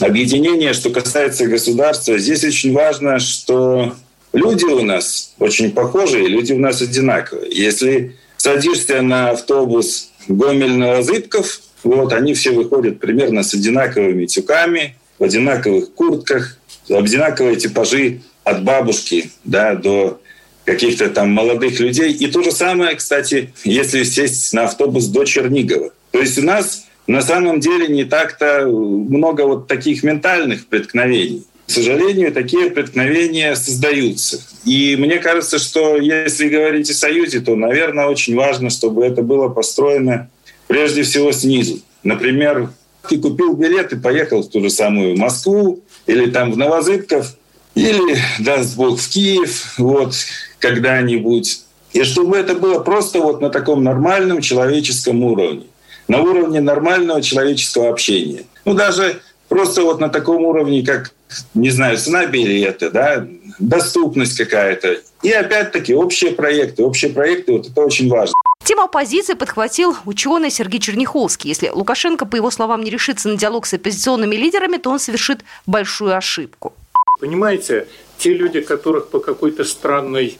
объединения, 0.00 0.72
что 0.72 0.90
касается 0.90 1.46
государства, 1.46 2.18
здесь 2.18 2.44
очень 2.44 2.72
важно, 2.72 3.18
что 3.18 3.94
Люди 4.36 4.64
у 4.64 4.82
нас 4.82 5.32
очень 5.38 5.72
похожие, 5.72 6.28
люди 6.28 6.52
у 6.52 6.58
нас 6.58 6.82
одинаковые. 6.82 7.50
Если 7.50 8.16
садишься 8.36 9.00
на 9.00 9.30
автобус 9.30 10.10
Гомель-Новозыбков, 10.28 11.62
вот, 11.84 12.12
они 12.12 12.34
все 12.34 12.50
выходят 12.50 13.00
примерно 13.00 13.42
с 13.42 13.54
одинаковыми 13.54 14.26
тюками, 14.26 14.94
в 15.18 15.24
одинаковых 15.24 15.94
куртках, 15.94 16.58
одинаковые 16.90 17.56
типажи 17.56 18.20
от 18.44 18.62
бабушки 18.62 19.30
да, 19.44 19.74
до 19.74 20.20
каких-то 20.66 21.08
там 21.08 21.30
молодых 21.30 21.80
людей. 21.80 22.12
И 22.12 22.26
то 22.26 22.42
же 22.42 22.52
самое, 22.52 22.94
кстати, 22.94 23.54
если 23.64 24.02
сесть 24.02 24.52
на 24.52 24.64
автобус 24.64 25.06
до 25.06 25.24
Чернигова. 25.24 25.92
То 26.10 26.20
есть 26.20 26.36
у 26.36 26.42
нас 26.42 26.84
на 27.06 27.22
самом 27.22 27.60
деле 27.60 27.88
не 27.88 28.04
так-то 28.04 28.66
много 28.66 29.42
вот 29.42 29.66
таких 29.66 30.02
ментальных 30.02 30.66
преткновений. 30.66 31.44
К 31.66 31.70
сожалению, 31.70 32.32
такие 32.32 32.70
преткновения 32.70 33.56
создаются. 33.56 34.40
И 34.64 34.96
мне 34.96 35.18
кажется, 35.18 35.58
что 35.58 35.96
если 35.96 36.48
говорить 36.48 36.90
о 36.90 36.94
Союзе, 36.94 37.40
то, 37.40 37.56
наверное, 37.56 38.06
очень 38.06 38.36
важно, 38.36 38.70
чтобы 38.70 39.04
это 39.04 39.22
было 39.22 39.48
построено 39.48 40.30
прежде 40.68 41.02
всего 41.02 41.32
снизу. 41.32 41.80
Например, 42.04 42.70
ты 43.08 43.18
купил 43.18 43.54
билет 43.54 43.92
и 43.92 43.96
поехал 43.96 44.42
в 44.42 44.48
ту 44.48 44.60
же 44.60 44.70
самую 44.70 45.16
Москву 45.16 45.80
или 46.06 46.30
там 46.30 46.52
в 46.52 46.56
Новозыбков, 46.56 47.36
или, 47.74 48.16
даст 48.38 48.76
Бог, 48.76 49.00
в 49.00 49.08
Киев 49.08 49.74
вот, 49.76 50.14
когда-нибудь. 50.60 51.62
И 51.92 52.02
чтобы 52.04 52.36
это 52.36 52.54
было 52.54 52.78
просто 52.80 53.20
вот 53.20 53.40
на 53.40 53.50
таком 53.50 53.82
нормальном 53.82 54.40
человеческом 54.40 55.22
уровне, 55.22 55.66
на 56.08 56.20
уровне 56.20 56.60
нормального 56.60 57.22
человеческого 57.22 57.90
общения. 57.90 58.44
Ну, 58.64 58.74
даже 58.74 59.20
просто 59.48 59.82
вот 59.82 60.00
на 60.00 60.08
таком 60.08 60.44
уровне, 60.44 60.84
как 60.84 61.12
не 61.54 61.70
знаю, 61.70 61.98
цена 61.98 62.26
билета, 62.26 62.90
да, 62.90 63.26
доступность 63.58 64.36
какая-то. 64.36 65.00
И 65.22 65.30
опять-таки 65.30 65.94
общие 65.94 66.32
проекты. 66.32 66.84
Общие 66.84 67.10
проекты, 67.10 67.52
вот 67.52 67.68
это 67.68 67.80
очень 67.80 68.08
важно. 68.08 68.34
Тему 68.64 68.82
оппозиции 68.82 69.34
подхватил 69.34 69.96
ученый 70.06 70.50
Сергей 70.50 70.80
Черняховский. 70.80 71.48
Если 71.48 71.68
Лукашенко, 71.68 72.26
по 72.26 72.36
его 72.36 72.50
словам, 72.50 72.82
не 72.82 72.90
решится 72.90 73.28
на 73.28 73.36
диалог 73.36 73.66
с 73.66 73.74
оппозиционными 73.74 74.34
лидерами, 74.34 74.76
то 74.76 74.90
он 74.90 74.98
совершит 74.98 75.40
большую 75.66 76.16
ошибку. 76.16 76.74
Понимаете, 77.20 77.86
те 78.18 78.34
люди, 78.34 78.60
которых 78.60 79.08
по 79.08 79.20
какой-то 79.20 79.64
странной 79.64 80.38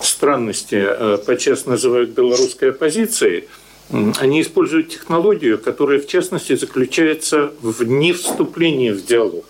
странности 0.00 0.84
э, 0.86 1.18
подчас 1.24 1.66
называют 1.66 2.10
белорусской 2.10 2.70
оппозицией, 2.70 3.48
они 3.90 4.42
используют 4.42 4.88
технологию, 4.88 5.58
которая, 5.58 6.00
в 6.00 6.06
частности, 6.06 6.56
заключается 6.56 7.52
в 7.60 7.84
невступлении 7.84 8.90
в 8.90 9.04
диалог. 9.04 9.44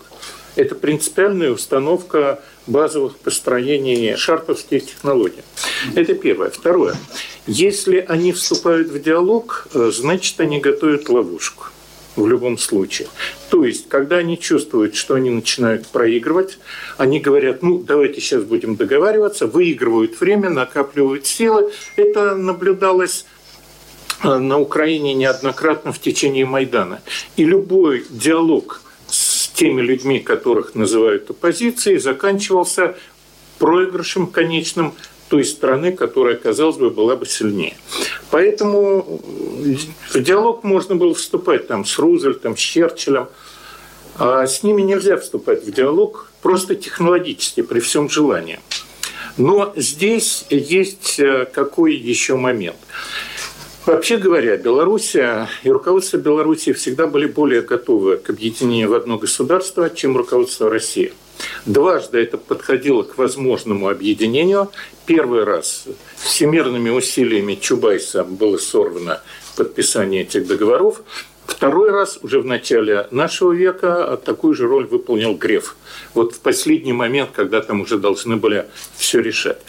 Это 0.55 0.75
принципиальная 0.75 1.51
установка 1.51 2.41
базовых 2.67 3.17
построений 3.17 4.15
шарповских 4.15 4.85
технологий. 4.85 5.43
Это 5.95 6.13
первое. 6.15 6.49
Второе. 6.49 6.95
Если 7.45 8.03
они 8.07 8.31
вступают 8.31 8.87
в 8.87 9.01
диалог, 9.01 9.67
э, 9.73 9.91
значит, 9.93 10.39
они 10.39 10.59
готовят 10.59 11.09
ловушку 11.09 11.65
в 12.15 12.27
любом 12.27 12.57
случае. 12.57 13.07
То 13.49 13.65
есть, 13.65 13.89
когда 13.89 14.17
они 14.17 14.39
чувствуют, 14.39 14.95
что 14.95 15.15
они 15.15 15.29
начинают 15.29 15.87
проигрывать, 15.87 16.57
они 16.97 17.19
говорят, 17.19 17.61
ну, 17.61 17.79
давайте 17.79 18.21
сейчас 18.21 18.43
будем 18.43 18.77
договариваться, 18.77 19.47
выигрывают 19.47 20.19
время, 20.19 20.49
накапливают 20.49 21.25
силы. 21.25 21.71
Это 21.97 22.35
наблюдалось 22.35 23.25
на 24.23 24.59
Украине 24.59 25.13
неоднократно 25.13 25.91
в 25.91 25.99
течение 25.99 26.45
Майдана. 26.45 27.01
И 27.35 27.45
любой 27.45 28.05
диалог 28.09 28.81
теми 29.55 29.81
людьми, 29.81 30.19
которых 30.19 30.75
называют 30.75 31.29
оппозицией, 31.29 31.97
заканчивался 31.97 32.95
проигрышем 33.57 34.27
конечным 34.27 34.93
той 35.29 35.43
страны, 35.43 35.91
которая, 35.91 36.35
казалось 36.35 36.75
бы, 36.75 36.89
была 36.89 37.15
бы 37.15 37.25
сильнее. 37.25 37.75
Поэтому 38.29 39.21
в 40.13 40.21
диалог 40.21 40.63
можно 40.63 40.95
было 40.95 41.15
вступать 41.15 41.67
там, 41.67 41.85
с 41.85 41.97
Рузвельтом, 41.97 42.55
с 42.55 42.59
Черчиллем, 42.59 43.29
а 44.17 44.45
с 44.45 44.61
ними 44.61 44.81
нельзя 44.81 45.17
вступать 45.17 45.65
в 45.65 45.71
диалог 45.71 46.31
просто 46.41 46.75
технологически, 46.75 47.61
при 47.61 47.79
всем 47.79 48.09
желании. 48.09 48.59
Но 49.37 49.73
здесь 49.75 50.45
есть 50.49 51.19
э, 51.19 51.45
какой 51.51 51.95
еще 51.95 52.35
момент. 52.35 52.77
Вообще 53.85 54.17
говоря, 54.17 54.57
Белоруссия 54.57 55.47
и 55.61 55.69
руководство 55.69 56.17
Белоруссии 56.17 56.71
всегда 56.71 57.05
были 57.05 57.27
более 57.27 57.61
готовы 57.61 58.17
к 58.17 58.31
объединению 58.31 58.89
в 58.89 58.95
одно 58.95 59.19
государство, 59.19 59.91
чем 59.91 60.17
руководство 60.17 60.71
России. 60.71 61.13
Дважды 61.67 62.17
это 62.17 62.39
подходило 62.39 63.03
к 63.03 63.19
возможному 63.19 63.87
объединению. 63.87 64.71
Первый 65.05 65.43
раз 65.43 65.85
всемирными 66.15 66.89
усилиями 66.89 67.53
Чубайса 67.53 68.23
было 68.23 68.57
сорвано 68.57 69.21
подписание 69.55 70.23
этих 70.23 70.47
договоров. 70.47 71.03
Второй 71.45 71.91
раз, 71.91 72.17
уже 72.23 72.39
в 72.39 72.45
начале 72.45 73.07
нашего 73.11 73.51
века, 73.51 74.19
такую 74.25 74.55
же 74.55 74.65
роль 74.65 74.87
выполнил 74.87 75.35
Греф. 75.35 75.75
Вот 76.15 76.33
в 76.33 76.39
последний 76.39 76.93
момент, 76.93 77.29
когда 77.33 77.61
там 77.61 77.81
уже 77.81 77.99
должны 77.99 78.35
были 78.35 78.65
все 78.97 79.19
решать. 79.19 79.59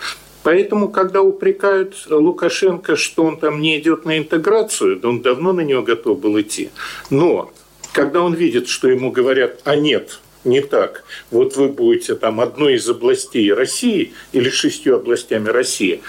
Поэтому, 0.47 0.91
когда 0.91 1.23
упрекают 1.23 2.07
Лукашенко, 2.09 2.95
что 2.95 3.25
он 3.25 3.37
там 3.37 3.61
не 3.61 3.81
идет 3.81 4.05
на 4.05 4.17
интеграцию, 4.17 4.95
да 4.95 5.09
он 5.09 5.21
давно 5.21 5.53
на 5.53 5.63
нее 5.63 5.83
готов 5.83 6.21
был 6.21 6.41
идти. 6.41 6.71
Но 7.11 7.51
когда 7.91 8.23
он 8.23 8.33
видит, 8.33 8.69
что 8.69 8.89
ему 8.89 9.11
говорят, 9.11 9.63
а 9.65 9.75
нет, 9.75 10.21
не 10.45 10.61
так. 10.61 11.03
Вот 11.33 11.57
вы 11.57 11.67
будете 11.67 12.15
там 12.15 12.41
одной 12.41 12.75
из 12.75 12.89
областей 12.89 13.53
России 13.53 14.13
или 14.31 14.49
шестью 14.49 14.95
областями 14.95 15.49
России, 15.49 16.01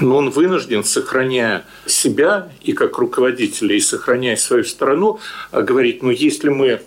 но 0.00 0.16
он 0.16 0.30
вынужден, 0.30 0.82
сохраняя 0.82 1.64
себя 1.86 2.50
и 2.64 2.72
как 2.72 2.98
руководителя, 2.98 3.76
и 3.76 3.80
сохраняя 3.80 4.34
свою 4.34 4.64
страну, 4.64 5.20
говорить, 5.52 6.02
ну 6.02 6.10
если 6.10 6.48
мы 6.48 6.80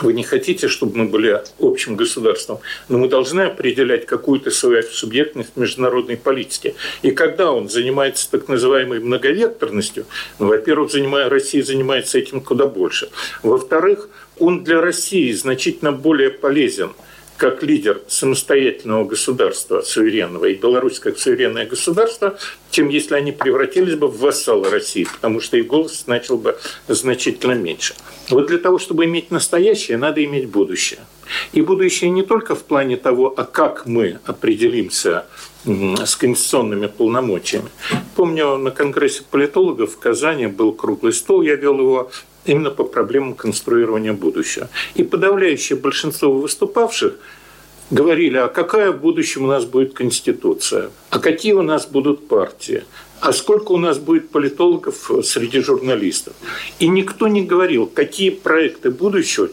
вы 0.00 0.12
не 0.14 0.22
хотите, 0.22 0.68
чтобы 0.68 0.96
мы 0.96 1.04
были 1.04 1.42
общим 1.58 1.96
государством, 1.96 2.60
но 2.88 2.98
мы 2.98 3.08
должны 3.08 3.42
определять 3.42 4.06
какую-то 4.06 4.50
свою 4.50 4.82
субъектность 4.82 5.56
международной 5.56 6.16
политике. 6.16 6.74
И 7.02 7.10
когда 7.10 7.52
он 7.52 7.68
занимается 7.68 8.30
так 8.30 8.48
называемой 8.48 9.00
многовекторностью, 9.00 10.06
ну, 10.38 10.46
во-первых, 10.46 10.90
занимая, 10.90 11.28
Россия 11.28 11.62
занимается 11.62 12.18
этим 12.18 12.40
куда 12.40 12.66
больше. 12.66 13.10
Во-вторых, 13.42 14.08
он 14.38 14.64
для 14.64 14.80
России 14.80 15.32
значительно 15.32 15.92
более 15.92 16.30
полезен– 16.30 16.92
как 17.36 17.62
лидер 17.62 18.00
самостоятельного 18.08 19.04
государства 19.04 19.80
суверенного 19.82 20.46
и 20.46 20.54
Беларусь 20.54 21.00
как 21.00 21.18
суверенное 21.18 21.66
государство, 21.66 22.38
чем 22.70 22.88
если 22.88 23.14
они 23.14 23.32
превратились 23.32 23.96
бы 23.96 24.08
в 24.08 24.18
вассалы 24.18 24.70
России, 24.70 25.06
потому 25.12 25.40
что 25.40 25.56
их 25.56 25.66
голос 25.66 26.06
начал 26.06 26.38
бы 26.38 26.58
значительно 26.88 27.52
меньше. 27.52 27.94
Вот 28.30 28.46
для 28.46 28.58
того, 28.58 28.78
чтобы 28.78 29.04
иметь 29.06 29.30
настоящее, 29.30 29.98
надо 29.98 30.24
иметь 30.24 30.48
будущее. 30.48 31.00
И 31.52 31.62
будущее 31.62 32.10
не 32.10 32.22
только 32.22 32.54
в 32.54 32.62
плане 32.62 32.96
того, 32.96 33.32
а 33.36 33.44
как 33.44 33.86
мы 33.86 34.20
определимся 34.24 35.26
с 35.64 36.16
конституционными 36.16 36.86
полномочиями. 36.86 37.68
Помню, 38.16 38.56
на 38.56 38.70
Конгрессе 38.70 39.22
политологов 39.30 39.94
в 39.94 39.98
Казани 39.98 40.46
был 40.46 40.72
круглый 40.72 41.12
стол, 41.12 41.42
я 41.42 41.54
вел 41.54 41.78
его 41.78 42.10
именно 42.44 42.70
по 42.70 42.84
проблемам 42.84 43.34
конструирования 43.34 44.12
будущего. 44.12 44.68
И 44.94 45.02
подавляющее 45.02 45.78
большинство 45.78 46.32
выступавших 46.32 47.14
говорили, 47.90 48.38
а 48.38 48.48
какая 48.48 48.90
в 48.92 49.00
будущем 49.00 49.44
у 49.44 49.46
нас 49.46 49.64
будет 49.64 49.92
конституция, 49.92 50.90
а 51.10 51.18
какие 51.18 51.52
у 51.52 51.62
нас 51.62 51.86
будут 51.86 52.26
партии, 52.26 52.84
а 53.20 53.32
сколько 53.32 53.72
у 53.72 53.78
нас 53.78 53.98
будет 53.98 54.30
политологов 54.30 55.10
среди 55.24 55.60
журналистов. 55.60 56.34
И 56.78 56.88
никто 56.88 57.28
не 57.28 57.42
говорил, 57.42 57.86
какие 57.86 58.30
проекты 58.30 58.90
будущего. 58.90 59.48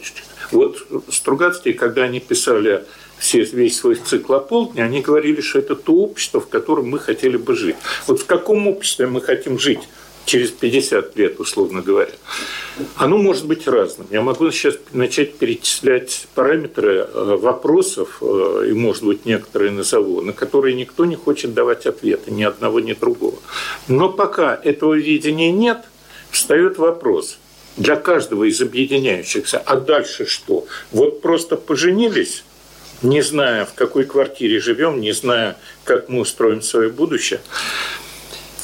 Вот 0.50 0.78
Стругацкие, 1.08 1.74
когда 1.74 2.02
они 2.02 2.18
писали 2.18 2.84
все, 3.18 3.44
весь 3.44 3.78
свой 3.78 3.96
цикл 3.96 4.32
о 4.34 4.40
полдне, 4.40 4.82
они 4.82 5.02
говорили, 5.02 5.42
что 5.42 5.58
это 5.58 5.76
то 5.76 5.92
общество, 5.92 6.40
в 6.40 6.48
котором 6.48 6.88
мы 6.88 6.98
хотели 6.98 7.36
бы 7.36 7.54
жить. 7.54 7.76
Вот 8.06 8.20
в 8.20 8.26
каком 8.26 8.66
обществе 8.66 9.06
мы 9.06 9.20
хотим 9.20 9.58
жить? 9.58 9.80
Через 10.24 10.50
50 10.50 11.16
лет, 11.16 11.40
условно 11.40 11.82
говоря, 11.82 12.12
оно 12.96 13.18
может 13.18 13.46
быть 13.46 13.66
разным. 13.66 14.06
Я 14.10 14.22
могу 14.22 14.50
сейчас 14.50 14.76
начать 14.92 15.34
перечислять 15.34 16.26
параметры 16.34 16.98
э, 16.98 17.36
вопросов, 17.36 18.18
э, 18.20 18.66
и, 18.68 18.72
может 18.72 19.04
быть, 19.04 19.26
некоторые 19.26 19.70
назову, 19.70 20.20
на 20.20 20.32
которые 20.32 20.74
никто 20.74 21.04
не 21.04 21.16
хочет 21.16 21.54
давать 21.54 21.86
ответы, 21.86 22.30
ни 22.30 22.42
одного, 22.42 22.80
ни 22.80 22.92
другого. 22.92 23.38
Но 23.88 24.08
пока 24.08 24.58
этого 24.62 24.94
видения 24.94 25.52
нет, 25.52 25.78
встает 26.30 26.78
вопрос 26.78 27.38
для 27.76 27.96
каждого 27.96 28.44
из 28.44 28.60
объединяющихся, 28.60 29.58
а 29.58 29.76
дальше 29.76 30.26
что? 30.26 30.66
Вот 30.92 31.22
просто 31.22 31.56
поженились, 31.56 32.44
не 33.02 33.22
зная, 33.22 33.64
в 33.64 33.74
какой 33.74 34.04
квартире 34.04 34.60
живем, 34.60 35.00
не 35.00 35.12
зная, 35.12 35.56
как 35.84 36.08
мы 36.08 36.20
устроим 36.20 36.62
свое 36.62 36.90
будущее, 36.90 37.40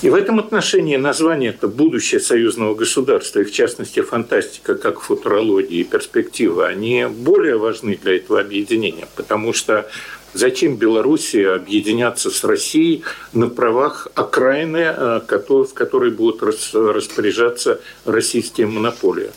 и 0.07 0.09
в 0.09 0.15
этом 0.15 0.39
отношении 0.39 0.95
название 0.95 1.51
это 1.51 1.67
«Будущее 1.67 2.21
союзного 2.21 2.77
государства», 2.77 3.41
и 3.41 3.45
в 3.45 3.51
частности 3.51 4.03
фантастика, 4.03 4.77
как 4.77 5.01
футурология 5.01 5.81
и 5.81 5.83
перспектива, 5.83 6.69
они 6.69 7.07
более 7.11 7.57
важны 7.57 7.99
для 8.01 8.15
этого 8.17 8.39
объединения, 8.41 9.09
потому 9.17 9.53
что 9.53 9.89
Зачем 10.33 10.77
Белоруссии 10.77 11.43
объединяться 11.43 12.29
с 12.29 12.45
Россией 12.45 13.05
на 13.33 13.49
правах 13.49 14.09
окраины, 14.15 14.93
э, 14.95 15.21
в 15.27 15.73
которой 15.73 16.11
будут 16.11 16.43
распоряжаться 16.43 17.81
российские 18.05 18.67
монополии? 18.67 19.31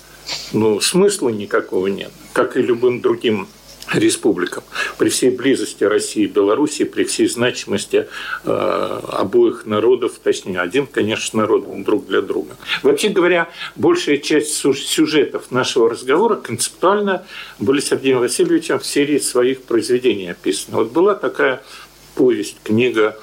Ну, 0.52 0.82
смысла 0.82 1.30
никакого 1.30 1.88
нет, 1.88 2.12
как 2.34 2.58
и 2.58 2.62
любым 2.62 3.00
другим 3.00 3.48
республикам. 3.94 4.64
При 4.98 5.10
всей 5.10 5.32
близости 5.32 5.84
России 5.84 6.24
и 6.24 6.28
Белоруссии, 6.28 6.84
при 6.84 7.04
всей 7.04 7.28
значимости 7.28 8.08
э, 8.44 9.00
обоих 9.12 9.66
народов, 9.66 10.14
точнее, 10.24 10.60
один, 10.60 10.86
конечно, 10.88 11.40
народ 11.40 11.66
друг 11.84 12.08
для 12.08 12.22
друга. 12.22 12.56
Вообще 12.84 13.10
говоря, 13.10 13.50
большая 13.76 14.18
часть 14.18 14.54
сюжетов 14.54 15.52
нашего 15.52 15.90
разговора 15.90 16.36
концептуально 16.36 17.26
были 17.58 17.80
Сергеем 17.80 18.20
Васильевичем 18.20 18.80
в 18.80 18.86
серии 18.86 19.18
своих 19.20 19.64
произведений 19.64 20.30
описаны. 20.30 20.78
Вот 20.78 20.92
была 20.92 21.16
такая 21.16 21.62
повесть, 22.16 22.58
книга 22.64 23.18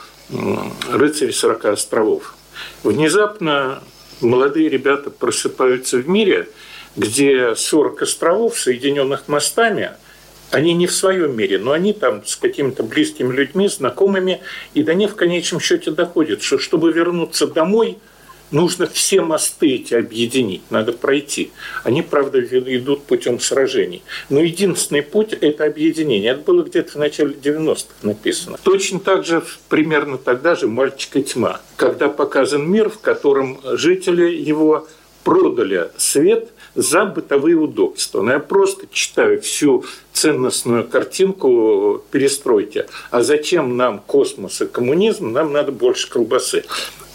«Рыцари 0.90 1.31
40 1.31 1.64
островов». 1.66 2.35
Внезапно 2.83 3.83
молодые 4.20 4.68
ребята 4.68 5.11
просыпаются 5.11 5.98
в 5.98 6.09
мире, 6.09 6.48
где 6.96 7.55
40 7.55 8.02
островов, 8.02 8.59
соединенных 8.59 9.29
мостами– 9.29 9.92
они 10.50 10.74
не 10.74 10.87
в 10.87 10.92
своем 10.92 11.37
мире, 11.37 11.59
но 11.59 11.72
они 11.72 11.92
там 11.92 12.24
с 12.24 12.37
какими-то 12.37 12.82
близкими 12.82 13.32
людьми, 13.32 13.68
знакомыми, 13.68 14.40
и 14.74 14.82
до 14.82 14.94
них 14.94 15.12
в 15.12 15.16
конечном 15.16 15.61
счете 15.61 15.90
доходит, 15.90 16.42
что 16.42 16.59
чтобы 16.59 16.92
вернуться 16.92 17.46
домой, 17.46 17.98
нужно 18.50 18.87
все 18.87 19.22
мосты 19.22 19.74
эти 19.74 19.94
объединить, 19.94 20.62
надо 20.70 20.92
пройти. 20.92 21.50
Они, 21.85 22.02
правда, 22.02 22.40
идут 22.40 23.04
путем 23.04 23.40
сражений. 23.40 24.02
Но 24.28 24.40
единственный 24.40 25.02
путь– 25.02 25.32
это 25.40 25.64
объединение. 25.64 26.32
Это 26.32 26.42
было 26.42 26.62
где-то 26.62 26.92
в 26.92 26.96
начале 26.96 27.32
90-х 27.32 27.87
написано. 28.02 28.59
Точно 28.62 29.00
так 29.00 29.24
же, 29.24 29.42
примерно 29.68 30.18
тогда 30.18 30.54
же 30.54 30.68
«Мальчик 30.68 31.16
и 31.16 31.22
тьма», 31.22 31.61
когда 31.76 32.09
показан 32.09 32.70
мир, 32.70 32.88
в 32.88 33.00
котором 33.00 33.61
жители 33.64 34.32
его 34.32 34.87
продали 35.26 35.90
свет– 35.98 36.50
за 36.76 37.06
бытовые 37.06 37.56
удобства. 37.56 38.22
Но 38.22 38.32
я 38.32 38.38
просто 38.38 38.86
читаю 38.92 39.40
всю 39.40 39.84
ценностную 40.12 40.86
картинку 40.86 42.04
перестройки. 42.10 42.86
А 43.10 43.22
зачем 43.22 43.76
нам 43.76 43.98
космос 43.98 44.60
и 44.60 44.66
коммунизм? 44.66 45.32
Нам 45.32 45.52
надо 45.52 45.72
больше 45.72 46.08
колбасы. 46.08 46.64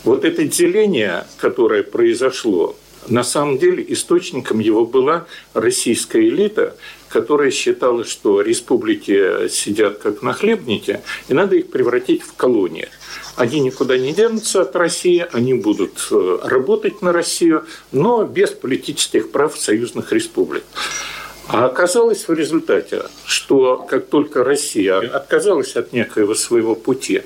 Вот 0.04 0.26
это 0.26 0.43
деление, 0.43 1.26
которое 1.38 1.84
произошло, 1.84 2.76
на 3.08 3.24
самом 3.24 3.58
деле 3.58 3.84
источником 3.88 4.60
его 4.60 4.86
была 4.86 5.26
российская 5.54 6.22
элита, 6.22 6.76
которая 7.10 7.52
считала, 7.52 8.06
что 8.06 8.42
республики 8.42 9.48
сидят 9.50 9.98
как 9.98 10.22
на 10.22 10.34
хлебнике, 10.34 11.02
и 11.28 11.34
надо 11.34 11.56
их 11.56 11.70
превратить 11.70 12.22
в 12.24 12.34
колонии. 12.34 12.88
Они 13.36 13.60
никуда 13.60 13.98
не 13.98 14.14
денутся 14.14 14.62
от 14.62 14.76
России, 14.76 15.26
они 15.32 15.54
будут 15.54 16.08
э, 16.12 16.40
работать 16.44 17.02
на 17.02 17.12
Россию, 17.12 17.66
но 17.92 18.24
без 18.24 18.52
политических 18.52 19.32
прав 19.32 19.58
союзных 19.58 20.12
республик. 20.14 20.64
А 21.48 21.66
оказалось 21.66 22.28
в 22.28 22.34
результате, 22.34 23.04
что 23.26 23.78
как 23.90 24.08
только 24.08 24.44
Россия 24.44 25.00
отказалась 25.00 25.76
от 25.76 25.92
некоего 25.92 26.36
своего 26.36 26.76
пути, 26.76 27.24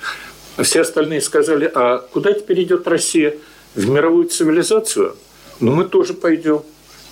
все 0.64 0.82
остальные 0.82 1.22
сказали, 1.22 1.70
а 1.74 1.98
куда 1.98 2.34
теперь 2.34 2.64
идет 2.64 2.88
Россия? 2.88 3.38
В 3.76 3.90
мировую 3.90 4.30
цивилизацию? 4.30 5.16
Ну, 5.60 5.72
мы 5.72 5.86
тоже 5.86 6.14
пойдем. 6.14 6.64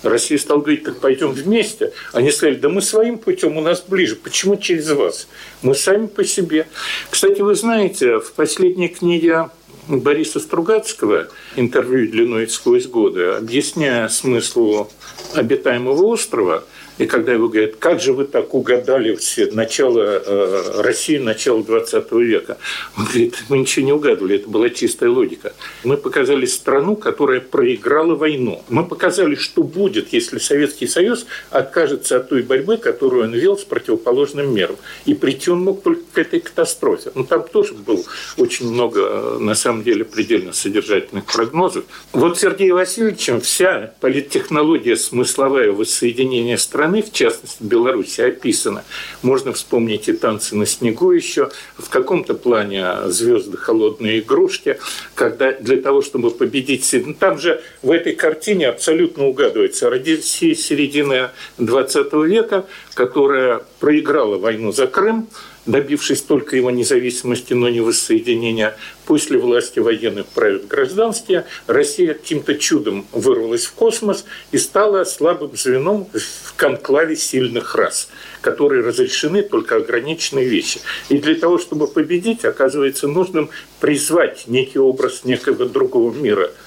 Россия 0.02 0.38
стала 0.38 0.60
говорить, 0.60 0.84
так 0.84 1.00
пойдем 1.00 1.32
вместе. 1.32 1.92
Они 2.12 2.30
сказали, 2.30 2.56
да 2.56 2.68
мы 2.68 2.82
своим 2.82 3.18
путем, 3.18 3.56
у 3.56 3.60
нас 3.60 3.82
ближе. 3.86 4.16
Почему 4.16 4.56
через 4.56 4.90
вас? 4.90 5.28
Мы 5.62 5.74
сами 5.74 6.06
по 6.06 6.24
себе. 6.24 6.66
Кстати, 7.10 7.40
вы 7.40 7.54
знаете, 7.54 8.18
в 8.18 8.32
последней 8.32 8.88
книге 8.88 9.48
Бориса 9.88 10.40
Стругацкого 10.40 11.28
«Интервью 11.56 12.10
длиной 12.10 12.48
сквозь 12.48 12.86
годы», 12.86 13.32
объясняя 13.32 14.08
смысл 14.08 14.88
обитаемого 15.34 16.04
острова, 16.04 16.64
И 16.98 17.06
когда 17.06 17.32
его 17.32 17.48
говорят, 17.48 17.76
как 17.76 18.00
же 18.00 18.12
вы 18.12 18.24
так 18.24 18.54
угадали 18.54 19.16
все 19.16 19.50
начало 19.50 20.00
э, 20.00 20.82
России, 20.82 21.18
начало 21.18 21.64
20 21.64 22.12
века? 22.12 22.56
Он 22.96 23.04
говорит, 23.04 23.42
мы 23.48 23.58
ничего 23.58 23.84
не 23.84 23.92
угадывали, 23.92 24.36
это 24.36 24.48
была 24.48 24.70
чистая 24.70 25.10
логика. 25.10 25.54
Мы 25.82 25.96
показали 25.96 26.46
страну, 26.46 26.94
которая 26.94 27.40
проиграла 27.40 28.14
войну. 28.14 28.62
Мы 28.68 28.84
показали, 28.86 29.34
что 29.34 29.64
будет, 29.64 30.12
если 30.12 30.38
Советский 30.38 30.86
Союз 30.86 31.26
откажется 31.50 32.18
от 32.18 32.28
той 32.28 32.42
борьбы, 32.42 32.76
которую 32.76 33.24
он 33.24 33.32
вел 33.32 33.58
с 33.58 33.64
противоположным 33.64 34.54
миром. 34.54 34.76
И 35.04 35.14
прийти 35.14 35.50
он 35.50 35.62
мог 35.62 35.82
только 35.82 36.02
к 36.12 36.18
этой 36.18 36.40
катастрофе. 36.40 37.10
Ну, 37.16 37.24
там 37.24 37.42
тоже 37.42 37.74
было 37.74 38.02
очень 38.36 38.70
много, 38.70 39.00
э, 39.00 39.38
на 39.40 39.56
самом 39.56 39.82
деле, 39.82 40.04
предельно 40.04 40.52
содержательных 40.52 41.24
прогнозов. 41.24 41.84
Вот 42.12 42.38
Сергеем 42.38 42.76
Васильевичем 42.76 43.40
вся 43.40 43.94
политтехнология 44.00 44.94
смысловая 44.94 45.72
воссоединения 45.72 46.56
страны 46.56 46.83
страны, 46.84 47.02
в 47.02 47.12
частности 47.12 47.62
Беларуси, 47.62 48.20
описано. 48.20 48.84
Можно 49.22 49.52
вспомнить 49.52 50.08
и 50.08 50.12
танцы 50.12 50.54
на 50.54 50.66
снегу 50.66 51.12
еще, 51.12 51.50
в 51.78 51.88
каком-то 51.88 52.34
плане 52.34 53.08
звезды 53.08 53.56
холодные 53.56 54.20
игрушки, 54.20 54.78
когда 55.14 55.52
для 55.52 55.78
того, 55.78 56.02
чтобы 56.02 56.30
победить... 56.30 56.84
Там 57.18 57.38
же 57.38 57.62
в 57.82 57.90
этой 57.90 58.14
картине 58.14 58.68
абсолютно 58.68 59.26
угадывается 59.26 59.88
Россия 59.88 60.54
середины 60.54 61.30
20 61.56 62.12
века, 62.12 62.66
которая 62.92 63.62
проиграла 63.80 64.36
войну 64.36 64.70
за 64.70 64.86
Крым, 64.86 65.28
добившись 65.66 66.22
только 66.22 66.56
его 66.56 66.70
независимости, 66.70 67.52
но 67.52 67.68
не 67.68 67.80
воссоединения. 67.80 68.76
После 69.06 69.38
власти 69.38 69.78
военных 69.78 70.26
правят 70.26 70.66
гражданские. 70.66 71.44
Россия 71.66 72.14
каким-то 72.14 72.54
чудом 72.54 73.06
вырвалась 73.12 73.66
в 73.66 73.72
космос 73.72 74.24
и 74.52 74.58
стала 74.58 75.04
слабым 75.04 75.56
звеном 75.56 76.08
в 76.12 76.54
конклаве 76.56 77.16
сильных 77.16 77.74
рас, 77.74 78.08
которые 78.40 78.82
разрешены 78.82 79.42
только 79.42 79.76
ограниченные 79.76 80.46
вещи. 80.46 80.80
И 81.08 81.18
для 81.18 81.34
того, 81.34 81.58
чтобы 81.58 81.86
победить, 81.86 82.44
оказывается 82.44 83.08
нужным 83.08 83.50
призвать 83.80 84.44
некий 84.46 84.78
образ 84.78 85.24
некого 85.24 85.66
другого 85.66 86.12
мира– 86.14 86.50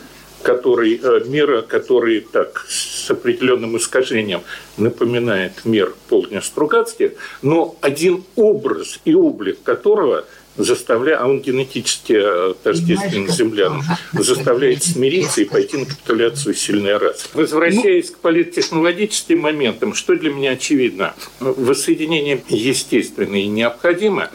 который, 0.48 0.98
э, 1.04 1.24
мира, 1.26 1.62
который 1.62 2.22
так 2.22 2.66
с 2.70 3.12
определенным 3.12 3.76
искажением 3.76 4.44
напоминает 4.78 5.66
мир 5.66 5.94
полдня 6.08 6.42
Стругацких, 6.42 7.12
но 7.42 7.76
один 7.82 8.24
образ 8.38 9.02
и 9.04 9.14
облик 9.14 9.58
которого 9.64 10.24
заставляет, 10.56 11.20
а 11.20 11.28
он 11.28 11.42
генетически 11.42 12.16
э, 12.18 12.54
тождествен 12.64 13.28
землянам, 13.28 13.84
заставляет 14.14 14.84
смириться 14.84 15.42
и 15.42 15.46
пойти 15.46 15.76
на 15.78 15.86
капитуляцию 15.86 16.56
сильной 16.56 16.96
расы. 16.96 17.28
Возвращаясь 17.34 18.10
к 18.12 18.20
политтехнологическим 18.20 19.40
моментам, 19.40 19.94
что 19.94 20.16
для 20.16 20.32
меня 20.32 20.52
очевидно, 20.52 21.14
воссоединение 21.42 22.42
естественно 22.48 23.36
и 23.36 23.48
необходимо. 23.48 24.30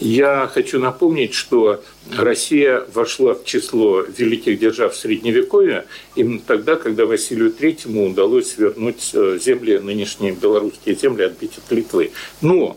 Я 0.00 0.48
хочу 0.52 0.78
напомнить, 0.78 1.34
что 1.34 1.82
Россия 2.16 2.84
вошла 2.94 3.34
в 3.34 3.44
число 3.44 4.02
великих 4.02 4.60
держав 4.60 4.94
Средневековья 4.94 5.86
именно 6.14 6.40
тогда, 6.46 6.76
когда 6.76 7.04
Василию 7.04 7.50
Третьему 7.50 8.06
удалось 8.08 8.56
вернуть 8.56 9.10
э, 9.12 9.38
земли, 9.42 9.78
нынешние 9.78 10.32
белорусские 10.32 10.94
земли, 10.94 11.24
отбить 11.24 11.58
от 11.58 11.72
Литвы. 11.72 12.12
Но 12.40 12.76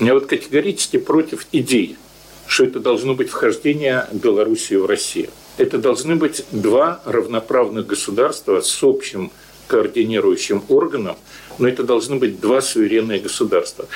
я 0.00 0.14
вот 0.14 0.26
категорически 0.26 0.96
против 0.96 1.46
идей, 1.52 1.96
что 2.46 2.64
это 2.64 2.80
должно 2.80 3.14
быть 3.14 3.30
вхождение 3.30 4.08
Белоруссии 4.12 4.74
в 4.74 4.86
Россию. 4.86 5.28
Это 5.58 5.78
должны 5.78 6.16
быть 6.16 6.44
два 6.50 7.00
равноправных 7.04 7.86
государства 7.86 8.60
с 8.60 8.82
общим 8.82 9.30
координирующим 9.68 10.64
органом, 10.68 11.16
но 11.58 11.68
это 11.68 11.84
должны 11.84 12.16
быть 12.16 12.40
два 12.40 12.60
суверенные 12.60 13.20
государства. 13.20 13.86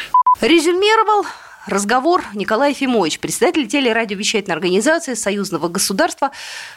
Резюмировал 0.41 1.25
разговор 1.67 2.23
Николай 2.35 2.71
Ефимович, 2.71 3.21
председатель 3.21 3.67
телерадиовещательной 3.67 4.55
организации 4.55 5.15
Союзного 5.15 5.69
государства, 5.69 6.31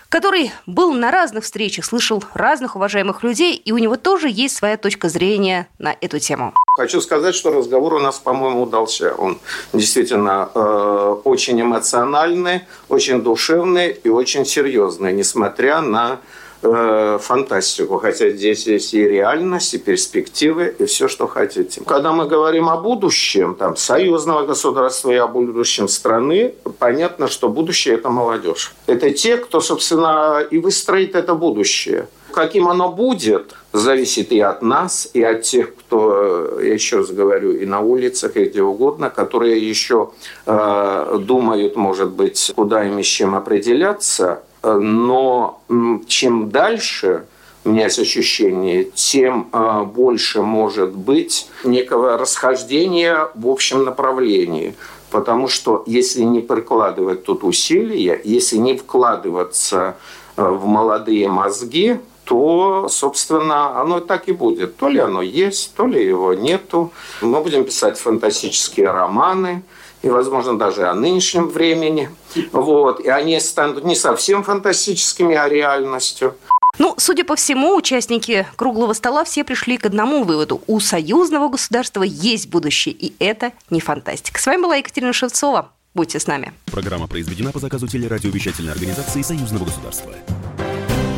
который 0.09 0.51
был 0.65 0.93
на 0.93 1.11
разных 1.11 1.43
встречах, 1.43 1.85
слышал 1.85 2.23
разных 2.33 2.75
уважаемых 2.75 3.23
людей, 3.23 3.55
и 3.55 3.71
у 3.71 3.77
него 3.77 3.95
тоже 3.95 4.29
есть 4.29 4.55
своя 4.55 4.77
точка 4.77 5.09
зрения 5.09 5.67
на 5.79 5.95
эту 5.99 6.19
тему. 6.19 6.53
Хочу 6.77 7.01
сказать, 7.01 7.35
что 7.35 7.51
разговор 7.51 7.93
у 7.95 7.99
нас, 7.99 8.19
по-моему, 8.19 8.63
удался. 8.63 9.13
Он 9.15 9.39
действительно 9.73 10.49
э, 10.53 11.15
очень 11.23 11.61
эмоциональный, 11.61 12.61
очень 12.89 13.21
душевный 13.21 13.91
и 13.91 14.09
очень 14.09 14.45
серьезный, 14.45 15.13
несмотря 15.13 15.81
на 15.81 16.19
э, 16.65 17.19
фантастику, 17.21 17.97
хотя 17.97 18.29
здесь 18.29 18.67
есть 18.67 18.93
и 18.93 19.07
реальность, 19.07 19.73
и 19.73 19.77
перспективы, 19.77 20.75
и 20.79 20.85
все, 20.85 21.07
что 21.07 21.27
хотите. 21.27 21.81
Когда 21.85 22.11
мы 22.11 22.27
говорим 22.27 22.69
о 22.69 22.77
будущем, 22.77 23.55
там, 23.55 23.75
союзного 23.75 24.45
государства 24.45 25.11
и 25.11 25.15
о 25.15 25.27
будущем 25.27 25.87
страны, 25.87 26.53
понятно, 26.79 27.27
что 27.27 27.49
будущее– 27.49 27.93
это 27.95 28.09
молодежь. 28.09 28.73
Это 28.87 29.11
те, 29.11 29.37
кто, 29.37 29.61
собственно, 29.61 30.41
и 30.51 30.57
выстроит 30.57 31.15
это 31.15 31.35
будущее. 31.35 32.07
Каким 32.33 32.67
оно 32.67 32.89
будет, 32.89 33.53
зависит 33.71 34.33
и 34.33 34.41
от 34.41 34.61
нас, 34.61 35.09
и 35.13 35.23
от 35.23 35.43
тех, 35.43 35.73
кто, 35.73 36.59
я 36.59 36.73
еще 36.73 36.97
раз 36.97 37.11
говорю, 37.11 37.53
и 37.53 37.65
на 37.65 37.79
улицах, 37.79 38.35
и 38.35 38.45
где 38.45 38.61
угодно, 38.61 39.09
которые 39.09 39.57
еще 39.57 40.09
э, 40.45 41.17
думают, 41.21 41.77
может 41.77 42.09
быть, 42.09 42.51
куда 42.55 42.85
им 42.85 42.99
с 42.99 43.05
чем 43.05 43.35
определяться– 43.35 44.43
но 44.73 45.61
чем 46.07 46.49
дальше, 46.49 47.25
у 47.63 47.69
меня 47.69 47.85
есть 47.85 47.99
ощущение, 47.99 48.85
тем 48.85 49.47
а, 49.51 49.83
больше 49.83 50.41
может 50.41 50.91
быть 50.91 51.47
некого 51.63 52.17
расхождения 52.17 53.29
в 53.33 53.47
общем 53.47 53.83
направлении. 53.83 54.75
Потому 55.11 55.47
что 55.47 55.83
если 55.85 56.21
не 56.21 56.41
прикладывать 56.41 57.23
тут 57.23 57.43
усилия, 57.43 58.19
если 58.23 58.57
не 58.57 58.75
вкладываться 58.77 59.95
а, 60.35 60.49
в 60.49 60.65
молодые 60.65 61.27
мозги, 61.27 61.99
то, 62.23 62.87
собственно, 62.89 63.79
оно 63.79 63.99
так 63.99 64.27
и 64.29 64.31
будет. 64.31 64.77
То 64.77 64.89
ли 64.89 64.99
оно 64.99 65.21
есть, 65.21 65.75
то 65.75 65.85
ли 65.85 66.03
его 66.03 66.33
нету. 66.33 66.91
Мы 67.21 67.39
будем 67.41 67.65
писать 67.65 67.99
фантастические 67.99 68.89
романы– 68.89 69.63
и, 70.05 70.09
возможно, 70.09 70.57
даже 70.57 70.87
о 70.87 70.93
нынешнем 70.93 71.49
времени. 71.49 72.09
Вот. 72.51 72.99
И 72.99 73.09
они 73.09 73.39
станут 73.39 73.83
не 73.83 73.95
совсем 73.95 74.43
фантастическими, 74.43 75.35
а 75.35 75.49
реальностью. 75.49 76.35
Ну, 76.77 76.93
судя 76.97 77.23
по 77.23 77.35
всему, 77.35 77.75
участники 77.75 78.45
круглого 78.55 78.93
стола 78.93 79.23
все 79.23 79.43
пришли 79.43 79.77
к 79.77 79.85
одному 79.85 80.23
выводу. 80.23 80.61
У 80.67 80.79
союзного 80.79 81.49
государства 81.49 82.03
есть 82.03 82.49
будущее, 82.49 82.93
и 82.93 83.15
это 83.19 83.51
не 83.69 83.79
фантастика. 83.79 84.39
С 84.39 84.45
вами 84.45 84.61
была 84.61 84.75
Екатерина 84.75 85.11
Шевцова. 85.11 85.71
Будьте 85.95 86.19
с 86.19 86.27
нами. 86.27 86.53
Программа 86.65 87.07
произведена 87.07 87.51
по 87.51 87.59
заказу 87.59 87.87
телерадиовещательной 87.87 88.73
организации 88.73 89.21
Союзного 89.23 89.65
государства. 89.65 90.13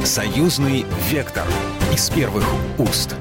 Союзный 0.05 0.85
вектор 1.09 1.45
из 1.91 2.09
первых 2.11 2.45
уст. 2.77 3.15